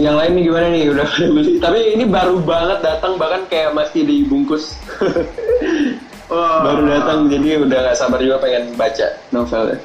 [0.00, 0.82] Yang lain nih gimana nih?
[0.88, 1.50] Udah pada beli.
[1.60, 4.74] Tapi ini baru banget datang bahkan kayak masih dibungkus.
[6.32, 9.80] Wah, baru datang jadi udah gak sabar juga pengen baca novelnya.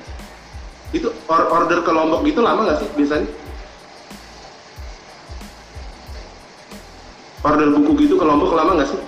[0.94, 3.28] Itu or- order ke Lombok gitu lama nggak sih biasanya?
[7.44, 9.00] Order buku gitu ke Lombok lama nggak sih?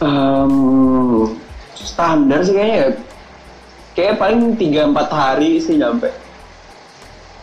[0.00, 0.54] Em,
[1.76, 2.88] standar sih kayaknya ya.
[3.92, 6.08] Kayak paling 3-4 hari sih nyampe.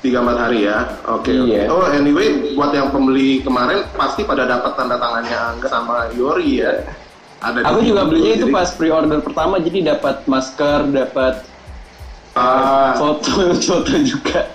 [0.02, 0.88] Tiga empat hari ya.
[1.10, 1.34] Oke.
[1.34, 1.52] oke.
[1.52, 1.70] Iya.
[1.74, 6.86] Oh anyway, buat yang pembeli kemarin pasti pada dapat tanda tangannya Angga sama Yori ya.
[7.42, 11.46] Ada Aku juga belinya itu Jadi, pas pre-order pertama jadi dapat masker, dapat
[12.38, 14.46] Ah, foto foto juga.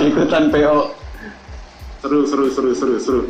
[0.00, 0.96] Ikutan PO.
[2.00, 3.20] seru seru seru seru seru.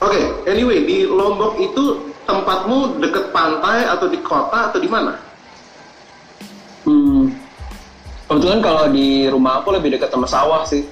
[0.00, 5.16] Oke, anyway di Lombok itu tempatmu deket pantai atau di kota atau di mana?
[6.84, 7.32] Hmm.
[8.30, 10.86] Kebetulan kalau di rumah aku lebih dekat sama sawah sih.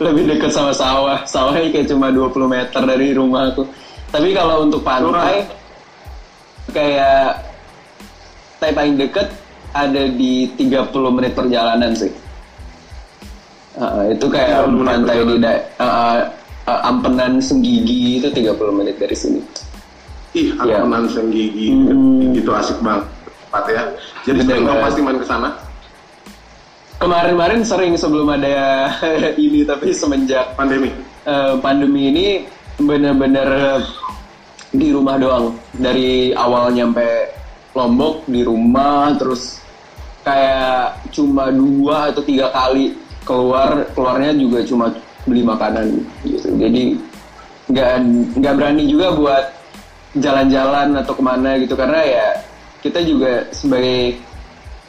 [0.00, 1.20] Lebih dekat sama sawah.
[1.28, 3.68] Sawahnya kayak cuma 20 meter dari rumah aku.
[4.14, 5.44] Tapi kalau untuk pantai
[6.70, 7.33] kayak
[8.64, 9.28] pantai paling deket
[9.76, 12.08] ada di 30 menit perjalanan sih.
[13.76, 16.18] Uh, itu kayak 30 menit pantai di da- uh,
[16.64, 19.40] uh, Ampenan Senggigi itu 30 menit dari sini.
[20.32, 20.80] Ih, Iya.
[20.80, 22.32] Ampenan Senggigi Hmm.
[22.32, 23.04] itu asik banget
[23.44, 23.82] tempat ya.
[24.24, 25.50] Jadi Bener sering pasti main ke sana.
[26.96, 28.88] Kemarin-kemarin sering sebelum ada
[29.36, 30.88] ini tapi semenjak Pandemi.
[31.24, 32.26] eh, pandemi ini
[32.80, 33.80] bener-bener
[34.70, 37.04] di rumah doang dari awal nyampe
[37.74, 39.58] Lombok di rumah terus
[40.22, 42.94] kayak cuma dua atau tiga kali
[43.26, 44.86] keluar keluarnya juga cuma
[45.26, 45.86] beli makanan
[46.24, 46.54] gitu.
[46.54, 46.96] Jadi
[47.68, 47.90] nggak
[48.38, 49.44] nggak berani juga buat
[50.16, 51.74] jalan-jalan atau ke mana gitu.
[51.74, 52.28] Karena ya
[52.80, 54.22] kita juga sebagai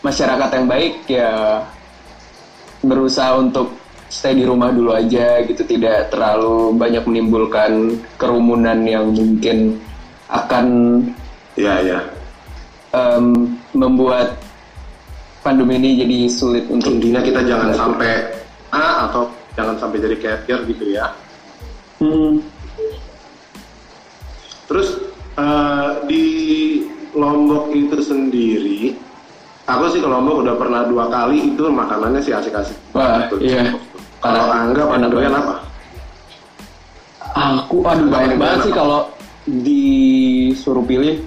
[0.05, 1.31] masyarakat yang baik ya
[2.85, 3.73] berusaha untuk
[4.05, 5.65] stay di rumah dulu aja gitu.
[5.65, 9.81] Tidak terlalu banyak menimbulkan kerumunan yang mungkin
[10.29, 10.67] akan
[11.55, 11.99] Iya, iya.
[12.95, 14.39] Em, membuat
[15.43, 18.33] pandemi ini jadi sulit untuk Intinya kita jangan sampai
[18.71, 21.11] A atau jangan sampai jadi carrier gitu ya.
[21.99, 22.43] Hmm,
[24.65, 24.97] Terus
[25.37, 26.25] eh, di
[27.15, 28.91] Lombok itu sendiri,
[29.69, 32.75] aku sih ke Lombok udah pernah dua kali itu makanannya sih asik-asik.
[32.91, 33.39] Wah, Tuh.
[33.39, 33.71] iya.
[34.19, 34.51] Kalau.
[34.51, 35.55] Angga pada doyan apa?
[37.35, 39.07] Aku aduh banyak banget sih kalau
[39.47, 41.21] disuruh pilih.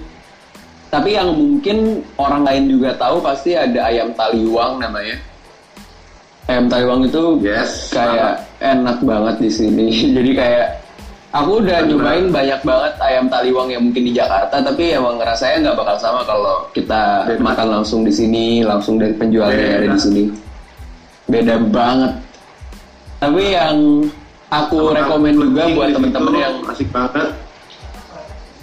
[0.89, 5.17] Tapi yang mungkin orang lain juga tahu pasti ada ayam taliwang namanya.
[6.49, 7.93] Ayam taliwang itu Yes.
[7.93, 9.87] kayak enak banget di sini.
[10.17, 10.81] Jadi kayak
[11.29, 15.77] aku udah nyobain banyak banget ayam taliwang yang mungkin di Jakarta, tapi emang rasanya nggak
[15.77, 17.41] bakal sama kalau kita Beda.
[17.45, 19.93] makan langsung di sini, langsung dari penjualnya yang ada Beda.
[19.93, 20.23] di sini.
[21.29, 22.13] Beda banget.
[23.21, 23.77] Tapi yang
[24.49, 27.29] aku rekomen juga buat temen-temen yang asik banget.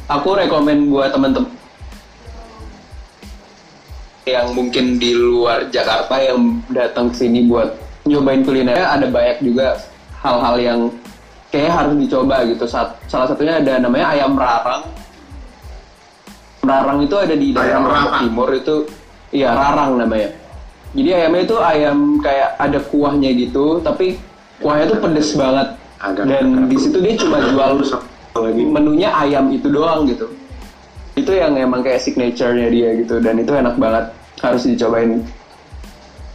[0.07, 1.51] aku rekomen buat temen-temen
[4.27, 9.79] yang mungkin di luar Jakarta yang datang ke sini buat nyobain kulinernya ada banyak juga
[10.19, 10.81] hal-hal yang
[11.55, 12.67] kayak harus dicoba gitu.
[12.67, 12.91] Salah
[13.31, 14.83] satunya ada namanya ayam rarang.
[16.67, 18.23] Rarang itu ada di daerah Ayam Lombok rarang.
[18.27, 18.77] Timur itu,
[19.31, 20.35] iya rarang namanya.
[20.91, 24.19] Jadi ayamnya itu ayam kayak ada kuahnya gitu, tapi
[24.59, 25.69] kuahnya tuh pedes banget.
[26.03, 27.79] Agak- Dan di situ dia cuma jual
[28.37, 28.63] lagi.
[28.67, 30.29] menunya ayam itu doang gitu
[31.17, 34.13] itu yang emang kayak signature-nya dia gitu dan itu enak banget.
[34.45, 35.25] Harus dicobain.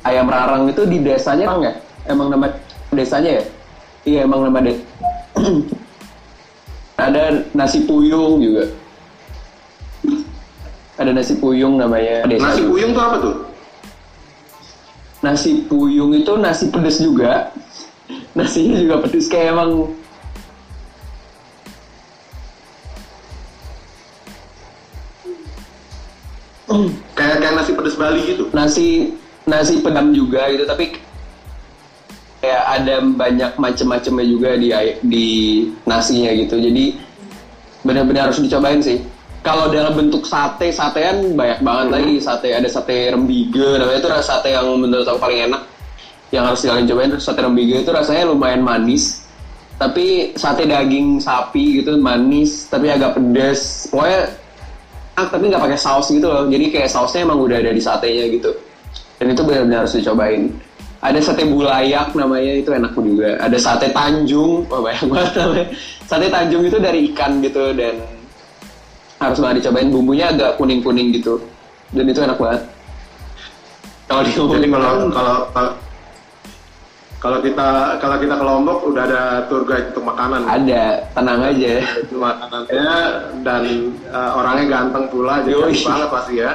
[0.02, 1.74] Ayam rarang itu di desanya emang ya?
[2.10, 2.50] Emang nama
[2.89, 3.44] desanya ya?
[4.02, 4.60] Iya emang nama
[7.06, 8.74] ada nasi puyung juga.
[10.98, 12.26] Ada nasi puyung namanya.
[12.26, 12.70] Desa Nasi juga.
[12.74, 13.36] puyung tuh apa tuh?
[15.22, 17.54] nasi puyung itu nasi pedes juga.
[18.34, 19.94] Nasinya juga pedes kayak emang
[27.14, 28.44] Kayak kayak nasi pedas Bali gitu.
[28.52, 28.88] nasi
[29.44, 30.96] nasi pedam juga gitu tapi
[32.42, 34.70] kayak ada banyak macam-macamnya juga di
[35.06, 35.28] di
[35.86, 36.58] nasinya gitu.
[36.58, 36.98] Jadi
[37.86, 38.98] benar-benar harus dicobain sih.
[39.42, 41.96] Kalau dalam bentuk sate, satean banyak banget Hmm.
[41.98, 42.14] lagi.
[42.22, 45.62] Sate ada sate rembige, namanya itu rasa sate yang menurut aku paling enak.
[46.30, 49.26] Yang harus kalian cobain sate rembige itu rasanya lumayan manis.
[49.82, 53.90] Tapi sate daging sapi gitu manis, tapi agak pedas.
[53.90, 54.30] Pokoknya
[55.22, 56.50] ah, tapi nggak pakai saus gitu loh.
[56.50, 58.50] Jadi kayak sausnya emang udah ada di satenya gitu.
[59.22, 60.50] Dan itu benar-benar harus dicobain.
[61.02, 63.38] Ada sate bulayak namanya itu enak juga.
[63.42, 65.66] Ada sate Tanjung, wah banyak banget namanya.
[66.06, 68.02] Sate Tanjung itu dari ikan gitu dan
[69.22, 71.42] harus banget dicobain bumbunya agak kuning-kuning gitu.
[71.94, 72.62] Dan itu enak banget.
[74.10, 74.32] Kalau di
[74.70, 75.38] kalau kalau
[77.22, 80.42] kalau- kita kalau kita ke Lombok udah ada tour guide untuk makanan.
[80.44, 81.74] ada, tenang aja.
[82.02, 82.90] Itu makanannya
[83.40, 83.64] dan
[84.04, 86.52] eh, orangnya ganteng pula jadi banget pasti ya.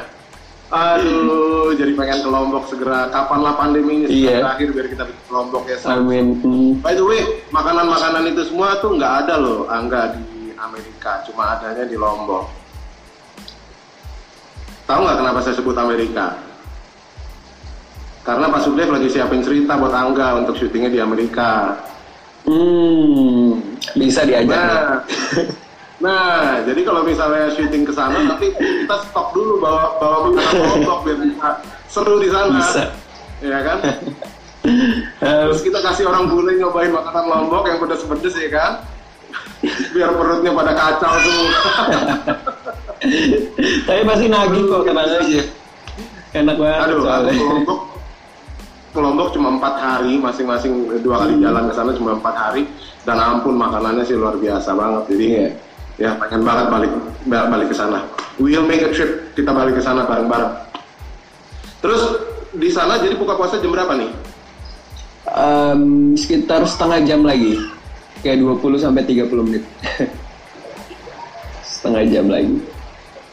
[0.66, 3.06] Aduh, jadi pengen ke Lombok segera.
[3.06, 4.42] Kapan lah pandemi ini Iya.
[4.42, 5.78] berakhir biar kita ke Lombok ya.
[5.78, 6.02] Sam.
[6.02, 6.34] Amin.
[6.82, 11.86] By the way, makanan-makanan itu semua tuh nggak ada loh, Angga di Amerika, cuma adanya
[11.86, 12.50] di Lombok.
[14.84, 16.34] Tahu nggak kenapa saya sebut Amerika?
[18.26, 21.78] Karena Pak Sugdev lagi siapin cerita buat Angga untuk syutingnya di Amerika.
[22.42, 23.62] Hmm,
[23.94, 24.50] bisa diajak.
[24.50, 24.66] ya?
[24.66, 24.98] Nah,
[26.06, 31.18] nah, jadi kalau misalnya syuting ke sana, nanti kita stop dulu bawa bawa makanan biar
[31.22, 31.48] bisa
[31.86, 32.58] seru di sana.
[32.58, 32.84] Bisa.
[33.46, 33.78] Ya kan?
[35.46, 38.72] Terus kita kasih orang bule nyobain makanan Lombok yang pedes-pedes ya kan?
[39.94, 41.50] Biar perutnya pada kacau semua.
[43.86, 45.18] Tapi pasti nagih kok, aja.
[46.34, 46.80] Enak banget.
[46.90, 47.80] Aduh, aku Lombok,
[48.96, 52.64] ke Lombok cuma empat hari, masing-masing dua kali jalan ke sana cuma empat hari.
[53.04, 55.02] Dan ampun makanannya sih luar biasa banget.
[55.12, 55.48] Jadi Iya.
[55.96, 56.92] ya pengen banget balik
[57.28, 58.02] ba- balik ke sana.
[58.36, 60.52] We'll make a trip, kita balik ke sana bareng-bareng.
[61.78, 62.02] Terus
[62.50, 64.10] di sana jadi buka puasa jam berapa nih?
[65.26, 65.82] Em,
[66.16, 67.60] sekitar setengah jam lagi.
[68.24, 69.62] Kayak 20 sampai 30 menit.
[71.62, 72.56] setengah jam lagi.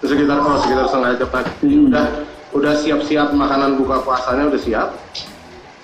[0.03, 1.51] Sekitar oh sekitar setengah jam lagi.
[1.63, 1.87] Hmm.
[1.89, 2.05] Udah
[2.53, 4.89] udah siap-siap makanan buka puasanya udah siap.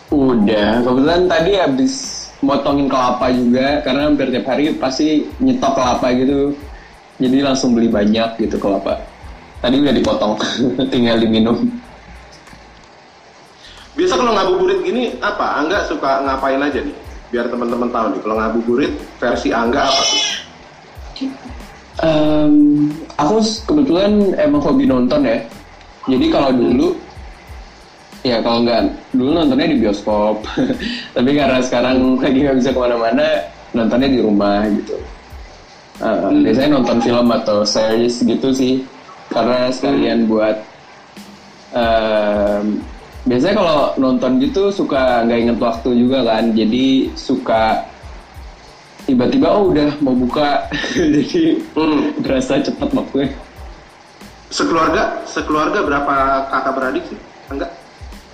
[0.10, 1.94] Udah, kebetulan tadi habis
[2.42, 6.56] motongin kelapa juga karena hampir tiap hari pasti nyetok kelapa gitu.
[7.20, 8.98] Jadi langsung beli banyak gitu kelapa.
[9.60, 10.34] Tadi udah dipotong,
[10.94, 11.68] tinggal diminum.
[14.00, 15.60] Biasa kalau ngabuburit gini apa?
[15.60, 16.96] Angga suka ngapain aja nih?
[17.30, 18.20] Biar teman-teman tahu nih.
[18.24, 20.24] Kalau ngabuburit versi Angga apa sih?
[22.00, 22.54] Em,
[23.20, 25.38] aku kebetulan emang hobi nonton ya.
[26.08, 26.96] Jadi kalau dulu,
[28.22, 30.44] ya kalau nggak dulu nontonnya di bioskop.
[31.16, 33.28] Tapi karena sekarang lagi nggak bisa ke mana-mana,
[33.72, 34.98] nontonnya di rumah gitu.
[36.00, 38.84] Eh, Biasanya nonton film atau series gitu sih,
[39.28, 40.56] karena sekalian buat.
[41.70, 42.82] em,
[43.24, 47.86] biasanya kalau nonton gitu suka nggak inget waktu juga kan, jadi suka
[49.06, 50.66] tiba-tiba oh udah mau buka,
[50.98, 52.10] jadi Hmm.
[52.26, 53.30] berasa cepet waktunya.
[54.50, 56.14] Sekeluarga, sekeluarga berapa
[56.50, 57.20] kakak beradik sih?
[57.54, 57.70] Enggak.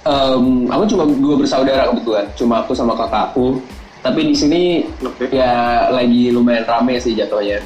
[0.06, 3.58] Em, aku cuma dua bersaudara kebetulan, cuma aku sama kakakku.
[4.00, 4.62] Tapi di sini
[5.02, 5.34] Oke.
[5.34, 7.58] ya lagi lumayan rame sih jatuhnya.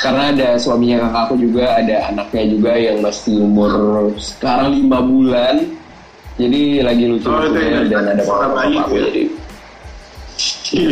[0.00, 3.72] Karena ada suaminya kakakku juga, ada anaknya juga yang masih umur
[4.16, 5.56] sekarang lima bulan.
[6.38, 9.02] Jadi lagi lucu Oh, itu yang dan ada suara bayi itu ya?
[9.04, 9.22] jadi.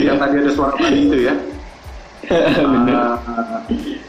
[0.04, 1.34] Yang tadi ada suara bayi itu ya.
[2.74, 2.92] Bener.
[2.92, 3.16] Ah,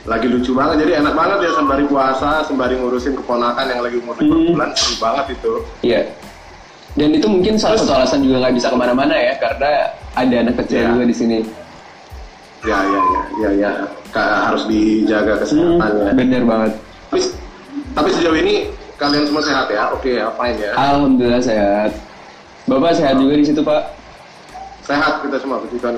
[0.03, 0.83] lagi lucu banget.
[0.83, 4.47] Jadi enak banget ya sembari puasa, sembari ngurusin keponakan yang lagi umur lima Hmm.
[4.51, 4.69] bulan.
[4.75, 5.53] Seru banget itu.
[5.85, 6.01] Iya.
[6.97, 9.71] Dan itu mungkin salah satu alasan juga nggak bisa ke mana-mana ya, karena
[10.17, 10.89] ada anak kecil Iya.
[10.93, 11.37] juga di sini.
[12.65, 13.71] Ya, ya, ya, ya, ya.
[14.09, 16.11] Ka- harus dijaga kesehatannya.
[16.17, 16.71] Bener banget.
[17.07, 17.19] Tapi,
[17.93, 19.93] tapi sejauh ini kalian semua sehat ya?
[19.93, 20.71] Oke ya, fine ya.
[20.75, 21.91] Alhamdulillah sehat.
[22.67, 23.81] Bapak sehat juga di situ Pak.
[24.83, 25.95] Sehat kita semua, puji Tuhan.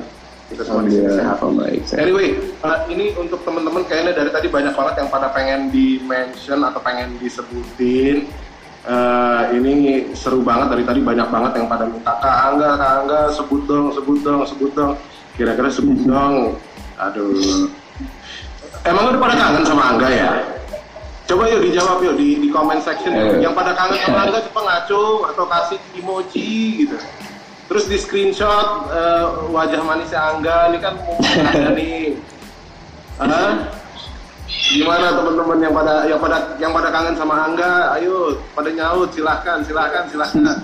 [0.51, 1.39] Kita semua di sini sehat.
[1.39, 1.79] Oh, baik.
[1.87, 2.03] Sehat.
[2.03, 6.59] Anyway, uh, ini untuk teman-teman kayaknya dari tadi banyak banget yang pada pengen di mention
[6.59, 8.27] atau pengen disebutin.
[8.81, 13.21] Uh, ini seru banget dari tadi banyak banget yang pada minta Kak Angga, Kak Angga
[13.29, 14.97] sebut dong, sebut dong, sebut dong.
[15.37, 16.57] Kira-kira sebut dong.
[16.97, 17.69] Aduh.
[18.81, 20.29] Emang udah pada kangen sama Angga ya?
[21.29, 23.37] Coba yuk dijawab yuk di, di comment section yuk.
[23.37, 23.45] Eh.
[23.45, 26.49] Yang pada kangen sama Angga coba ngaco atau kasih emoji
[26.85, 26.97] gitu.
[27.69, 31.21] Terus di screenshot eh, wajah manisnya Angga ini kan mau
[31.77, 32.17] nih.
[33.21, 33.80] Hah?
[34.51, 37.95] Gimana teman-teman yang pada yang pada yang pada kangen sama Angga?
[37.95, 40.59] Ayo pada nyaut silahkan silahkan silahkan.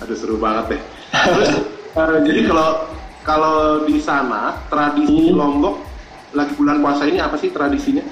[0.00, 0.82] Aduh seru banget deh.
[1.12, 1.52] Terus
[2.00, 2.68] eh, jadi kalau
[3.22, 5.38] kalau di sana tradisi Hmm.
[5.38, 5.76] Lombok
[6.32, 8.04] lagi bulan puasa ini apa sih tradisinya?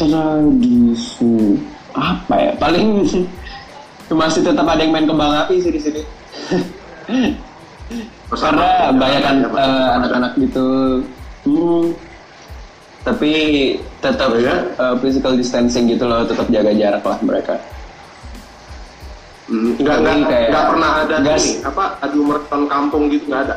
[0.00, 1.60] Tradisi
[1.92, 2.52] apa ya?
[2.56, 3.04] Paling
[4.20, 6.02] masih tetap ada yang main kembang api sih di sini.
[8.30, 10.68] Karena banyak kan eh, anak-anak gitu.
[11.42, 11.84] Hmm.
[13.00, 13.32] Tapi
[13.98, 14.54] tetap Oh, ya?
[14.76, 17.54] eh, physical distancing gitu loh, tetap jaga jarak lah mereka.
[19.50, 21.42] Hmm, nggak nggak Jadi kayak nggak pernah ada gas.
[21.42, 23.56] ini apa adu maraton kampung gitu nggak ada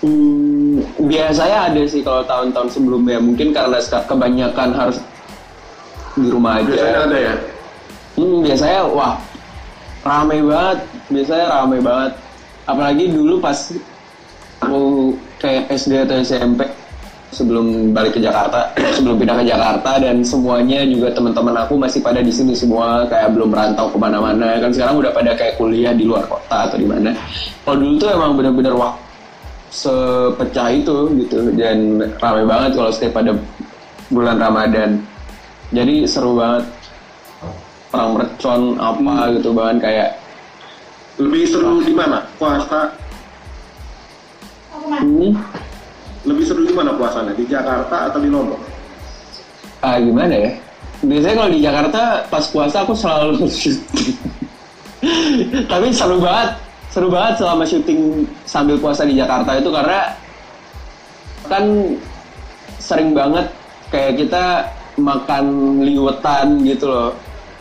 [0.00, 3.20] Hmm, biasanya ada sih kalau tahun-tahun sebelumnya.
[3.20, 4.96] Mungkin karena kebanyakan harus
[6.16, 6.72] di rumah aja.
[6.72, 7.34] biasanya ada ya
[8.16, 9.14] Hmm, biasanya wah
[10.00, 10.78] rame banget.
[11.10, 12.12] Biasanya rame banget.
[12.70, 13.74] Apalagi dulu pas
[14.62, 16.62] aku kayak SD atau SMP
[17.34, 22.22] sebelum balik ke Jakarta, sebelum pindah ke Jakarta dan semuanya juga teman-teman aku masih pada
[22.22, 26.06] di sini semua kayak belum merantau ke mana-mana kan sekarang udah pada kayak kuliah di
[26.06, 27.10] luar kota atau di mana.
[27.66, 28.94] Kalau dulu tuh emang bener-bener wah
[29.70, 30.96] sepecah itu
[31.26, 33.34] gitu dan ramai banget kalau setiap pada
[34.10, 34.98] bulan Ramadan.
[35.70, 36.66] Jadi seru banget
[37.90, 40.19] perang mercon apa gitu bahkan kayak
[41.20, 42.24] lebih seru di mana?
[42.40, 42.88] Puasa?
[45.04, 45.36] Ini?
[46.24, 47.36] Lebih seru di mana puasanya?
[47.36, 48.60] Di Jakarta atau di Lombok?
[49.84, 50.52] Ah gimana ya?
[51.00, 53.48] Biasanya kalau di Jakarta pas puasa aku selalu
[55.72, 56.50] tapi seru banget.
[56.90, 60.10] Seru banget selama syuting sambil puasa di Jakarta itu karena
[61.46, 61.64] kan
[62.82, 63.46] sering banget
[63.94, 64.66] kayak kita
[64.98, 65.44] makan
[65.86, 67.12] liwetan gitu loh.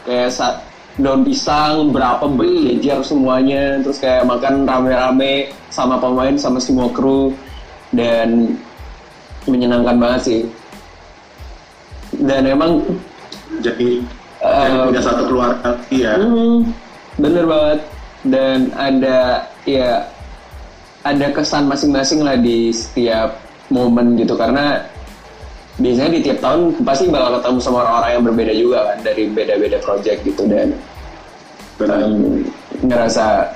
[0.03, 0.57] Kayak saat
[0.99, 7.31] daun pisang berapa berjejer semuanya terus kayak makan rame-rame sama pemain sama semua kru
[7.95, 8.59] dan
[9.47, 10.41] menyenangkan banget sih
[12.19, 12.83] dan emang
[13.63, 14.03] jadi
[14.85, 16.19] punya satu keluarga iya
[17.19, 17.79] bener banget.
[18.19, 20.03] Dan ada ya
[21.07, 23.39] ada kesan masing-masing lah di setiap
[23.71, 24.83] momen gitu karena
[25.79, 29.77] biasanya di tiap tahun pasti bakal ketemu sama orang-orang yang berbeda juga kan dari beda-beda
[29.79, 30.75] project gitu dan
[31.87, 32.43] um,
[32.83, 33.47] ngerasa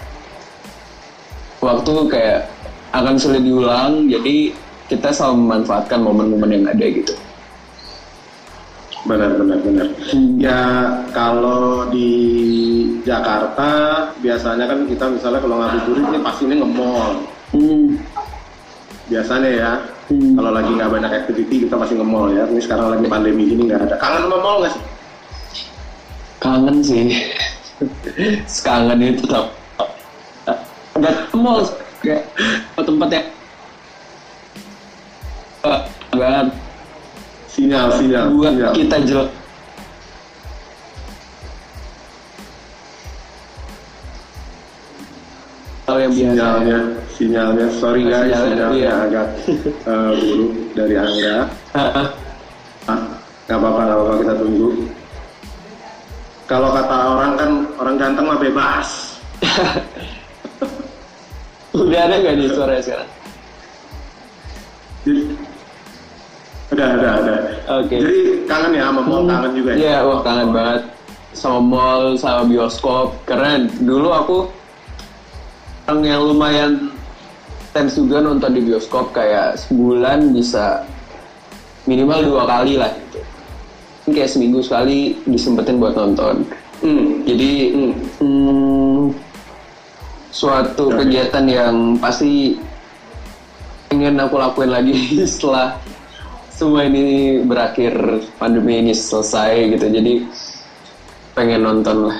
[1.60, 2.48] waktu kayak
[2.96, 4.56] akan sulit diulang jadi
[4.88, 7.14] kita selalu memanfaatkan momen-momen yang ada gitu.
[9.04, 10.40] benar benar benar Hmm.
[10.40, 12.08] ya kalau di
[13.04, 13.72] Jakarta
[14.24, 17.12] biasanya kan kita misalnya kalau ngabuburit ini pasti ini nge-mall
[17.52, 18.00] Hmm.
[19.12, 19.72] biasanya ya
[20.04, 20.36] Hmm.
[20.36, 22.44] kalau lagi nggak banyak activity kita masih nge-mall ya.
[22.46, 23.96] Ini sekarang lagi pandemi gini nggak ada.
[23.98, 24.84] Kangen sama mall nggak sih?
[26.38, 27.06] Kangen sih.
[28.62, 29.46] Kangen itu tetap
[30.94, 31.60] nggak ke mall
[32.00, 32.24] kayak
[32.76, 33.28] ke tempat yang
[35.64, 35.80] Eh,
[36.12, 36.48] banget
[37.48, 38.72] sinyal sinyal buat sinyal.
[38.76, 39.30] kita jelek
[45.84, 46.32] kalau yang biasa.
[46.32, 46.78] Sinyalnya
[47.18, 48.94] sinyalnya sorry guys Sinyalnya, sinyalnya iya.
[49.06, 49.28] agak
[49.86, 51.38] eh, buruk dari Angga.
[52.84, 53.00] Ah,
[53.48, 54.70] nggak apa-apa nggak apa-apa kita tunggu.
[56.52, 58.88] Kalau kata orang kan orang ganteng mah bebas.
[61.80, 63.12] Udah ada nggak nih suara sekarang?
[65.08, 65.22] Jadi
[66.76, 67.36] ada ada ada.
[67.80, 67.96] Oke.
[68.04, 68.20] jadi
[68.52, 69.78] kangen ya sama mall kangen juga ya?
[69.80, 70.82] Iya, wah kangen banget.
[71.32, 73.16] Sama mall, sama bioskop.
[73.24, 74.38] Karena dulu aku
[75.88, 76.93] orang yang lumayan
[77.74, 80.86] intens juga nonton di bioskop kayak sebulan bisa
[81.90, 83.18] minimal dua kali lah gitu.
[84.14, 86.46] Kayak seminggu sekali disempetin buat nonton.
[86.86, 87.26] Hmm.
[87.26, 87.74] Jadi
[88.22, 89.10] hmm,
[90.30, 91.02] suatu Oke.
[91.02, 92.62] kegiatan yang pasti
[93.90, 94.94] pengen aku lakuin lagi
[95.34, 95.74] setelah
[96.54, 100.14] semua ini berakhir pandemi ini selesai gitu jadi
[101.34, 102.20] pengen nonton lah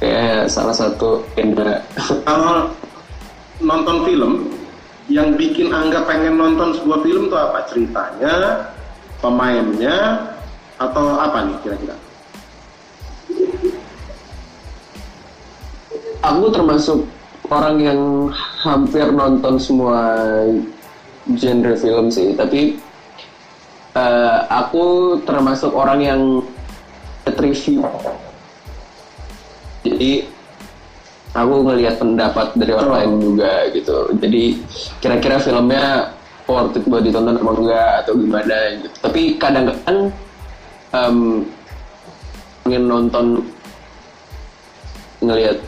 [0.00, 1.84] kayak salah satu genre
[2.24, 2.72] kalau
[3.62, 4.32] nonton film
[5.12, 7.68] yang bikin Angga pengen nonton sebuah film tuh apa?
[7.68, 8.34] Ceritanya
[9.20, 10.26] pemainnya
[10.80, 11.96] atau apa nih kira-kira?
[16.24, 17.04] Aku termasuk
[17.52, 18.00] orang yang
[18.64, 20.16] hampir nonton semua
[21.36, 22.80] genre film sih tapi
[23.96, 26.22] eh, aku termasuk orang yang
[27.40, 27.84] review
[29.84, 30.24] jadi
[31.34, 32.94] aku ngelihat pendapat dari orang Oh.
[32.94, 33.96] lain juga gitu.
[34.22, 34.44] Jadi
[35.02, 36.14] kira-kira filmnya
[36.46, 38.96] worth it buat ditonton apa enggak atau gimana gitu.
[39.02, 39.98] Tapi kadang-kadang
[40.94, 41.18] em,
[42.62, 43.26] pengen nonton
[45.20, 45.58] ngelihat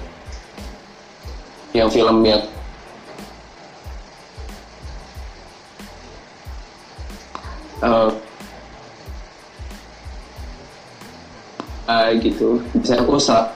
[1.75, 2.41] yang film yang
[7.85, 8.11] eh
[11.87, 12.59] ah, gitu.
[12.81, 13.53] Bisa aku saat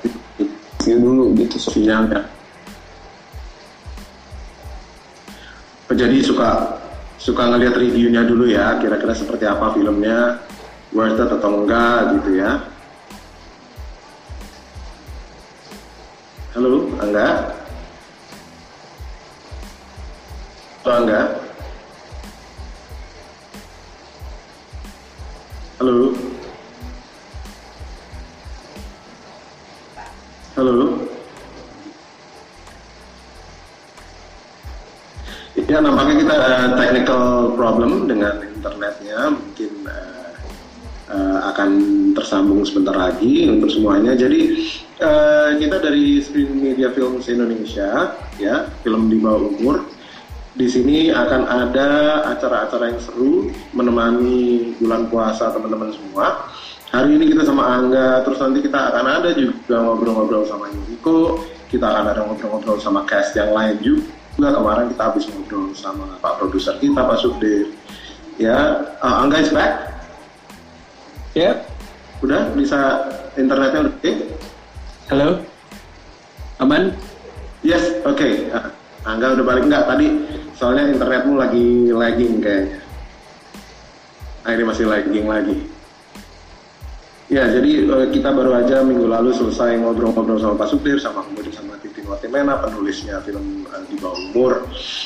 [0.80, 1.68] review dulu gitu so.
[1.76, 2.24] sinyalnya
[5.92, 6.80] jadi suka
[7.20, 10.40] suka ngeliat reviewnya dulu ya kira-kira seperti apa filmnya
[10.96, 12.64] worth it atau enggak gitu ya
[16.50, 17.54] Halo, Angga.
[20.82, 21.20] Halo, Angga.
[25.78, 26.29] Halo.
[30.60, 30.92] Halo.
[35.56, 39.40] Ya, nampaknya kita ada technical problem dengan internetnya.
[39.40, 40.36] Mungkin uh,
[41.08, 41.70] uh, akan
[42.12, 44.12] tersambung sebentar lagi untuk semuanya.
[44.12, 44.60] Jadi
[45.00, 49.88] uh, kita dari Screen Media Films Indonesia, ya, film di bawah umur.
[50.52, 51.88] Di sini akan ada
[52.36, 56.52] acara-acara yang seru menemani bulan puasa teman-teman semua.
[56.90, 61.86] Hari ini kita sama Angga, terus nanti kita akan ada juga ngobrol-ngobrol sama Yuriko, kita
[61.86, 64.50] akan ada ngobrol-ngobrol sama cast yang lain juga.
[64.58, 67.70] Kemarin kita habis ngobrol sama Pak produser kita, Pak Sufdir.
[68.42, 70.02] Ya, uh, Angga is back.
[71.38, 71.62] Ya,
[72.26, 73.06] Udah bisa
[73.38, 74.12] internetnya udah oke?
[75.14, 75.28] halo.
[76.58, 76.90] Aman?
[77.62, 78.50] Yes, oke.
[78.50, 78.66] Ah,
[79.06, 80.26] Angga udah balik nggak tadi?
[80.58, 82.82] Soalnya internetmu lagi lagging kayaknya.
[84.42, 85.69] Ini masih lagging lagi.
[87.30, 91.54] Ya, jadi eh, kita baru aja minggu lalu selesai ngobrol-ngobrol sama Pak Supir, sama kemudian
[91.54, 94.52] sama Titin Watimena, penulisnya film eh, di bawah umur.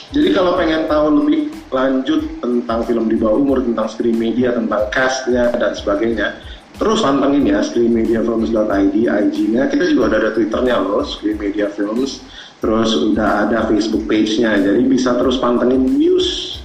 [0.08, 4.88] Jadi kalau pengen tahu lebih lanjut tentang film di bawah umur, tentang screen media, tentang
[4.88, 6.40] castnya dan sebagainya,
[6.80, 9.68] terus pantengin ya screenmediafilms.id, IG-nya.
[9.68, 12.24] Kita juga udah ada Twitternya loh, Screen Media Films.
[12.64, 16.56] Terus udah ada Facebook page-nya, jadi bisa terus pantengin news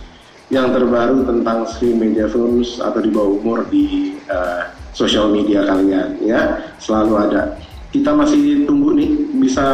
[0.48, 6.18] yang terbaru tentang Screen Media Films atau di bawah umur di eh, social media kalian
[6.24, 6.60] ya.
[6.82, 7.42] Selalu ada.
[7.90, 9.10] Kita masih tunggu nih
[9.42, 9.66] bisa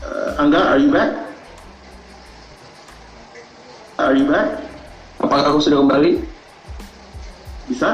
[0.00, 1.10] eh, Angga are you back?
[4.00, 4.48] Are you back?
[5.20, 6.40] Apakah aku sudah kembali?
[7.70, 7.90] bisa?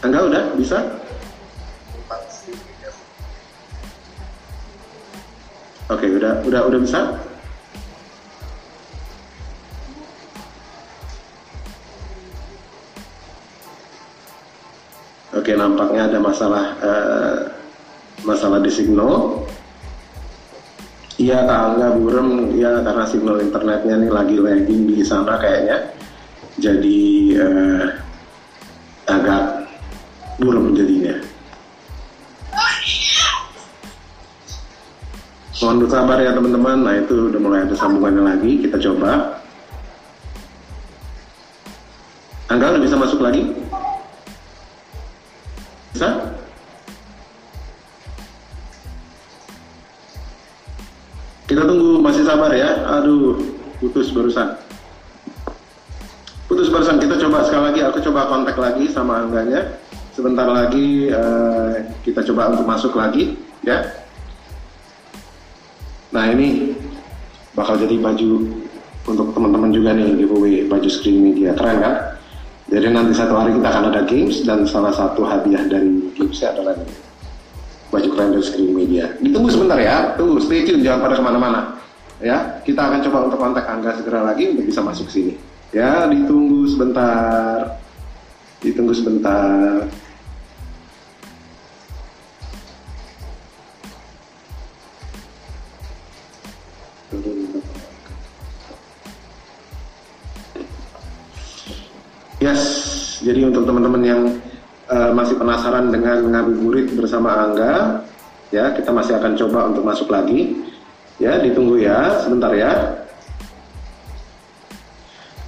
[0.00, 0.44] Angga udah?
[0.54, 0.78] Bisa?
[5.90, 7.00] Oke udah udah udah bisa
[15.50, 17.38] Oke, nampaknya ada masalah eh,
[18.22, 19.42] masalah di signal.
[21.18, 25.90] Iya, Kak Angga burem, ya karena signal internetnya nih lagi lagging di sana kayaknya.
[26.54, 27.82] Jadi eh,
[29.10, 29.66] agak
[30.38, 31.18] burem jadinya.
[35.58, 36.78] Mohon bersabar ya teman-teman.
[36.78, 38.70] Nah itu udah mulai ada sambungannya lagi.
[38.70, 39.34] Kita coba.
[42.54, 43.69] Angga bisa masuk lagi?
[51.50, 52.86] Kita tunggu masih sabar ya.
[53.00, 53.42] Aduh,
[53.82, 54.54] putus barusan.
[56.46, 57.02] Putus barusan.
[57.02, 57.80] Kita coba sekali lagi.
[57.84, 59.76] Aku coba kontak lagi sama Angganya.
[60.14, 61.74] Sebentar lagi eh,
[62.06, 63.82] kita coba untuk masuk lagi, ya.
[66.10, 66.74] Nah ini
[67.54, 68.50] bakal jadi baju
[69.06, 72.09] untuk teman-teman juga nih giveaway baju screen media keren kan?
[72.70, 76.78] Jadi nanti satu hari kita akan ada games dan salah satu hadiah dari gamesnya adalah
[77.90, 79.10] baju keren dari screen media.
[79.18, 81.60] Ditunggu sebentar ya, tunggu stay tune jangan pada ke mana-mana.
[82.22, 85.34] Ya, kita akan coba untuk kontak Angga segera lagi untuk bisa masuk sini.
[85.74, 87.82] Ya, ditunggu sebentar.
[88.62, 89.90] Ditunggu sebentar.
[103.40, 104.22] Jadi untuk teman-teman yang
[104.92, 108.04] uh, masih penasaran dengan ngabuburit bersama Angga,
[108.52, 110.60] ya kita masih akan coba untuk masuk lagi.
[111.16, 113.00] Ya, ditunggu ya, sebentar ya.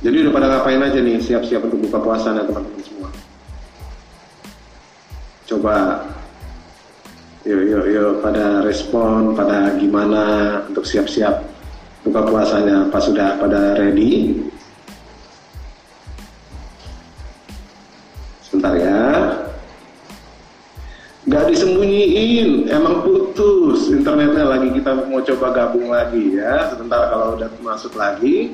[0.00, 3.08] Jadi udah pada ngapain aja nih, siap-siap untuk buka puasa ya teman-teman semua.
[5.44, 5.76] Coba,
[7.44, 10.24] yuk yuk yuk pada respon, pada gimana
[10.64, 11.44] untuk siap-siap
[12.08, 12.88] buka puasanya.
[12.88, 14.40] Pas sudah pada ready,
[24.02, 26.74] Internetnya lagi kita mau coba gabung lagi ya.
[26.74, 28.50] Sebentar kalau udah masuk lagi,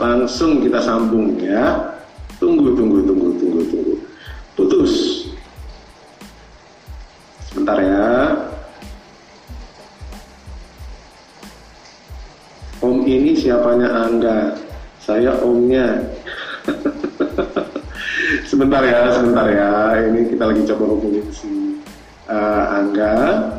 [0.00, 1.92] langsung kita sambung ya.
[2.40, 3.94] Tunggu, tunggu, tunggu, tunggu, tunggu.
[4.56, 5.28] Putus.
[7.44, 8.08] Sebentar ya.
[12.80, 14.56] Om ini siapanya Angga?
[14.96, 16.08] Saya omnya.
[18.48, 19.92] sebentar ya, sebentar ya.
[20.08, 21.84] Ini kita lagi coba hubungin si
[22.32, 23.57] uh, Angga.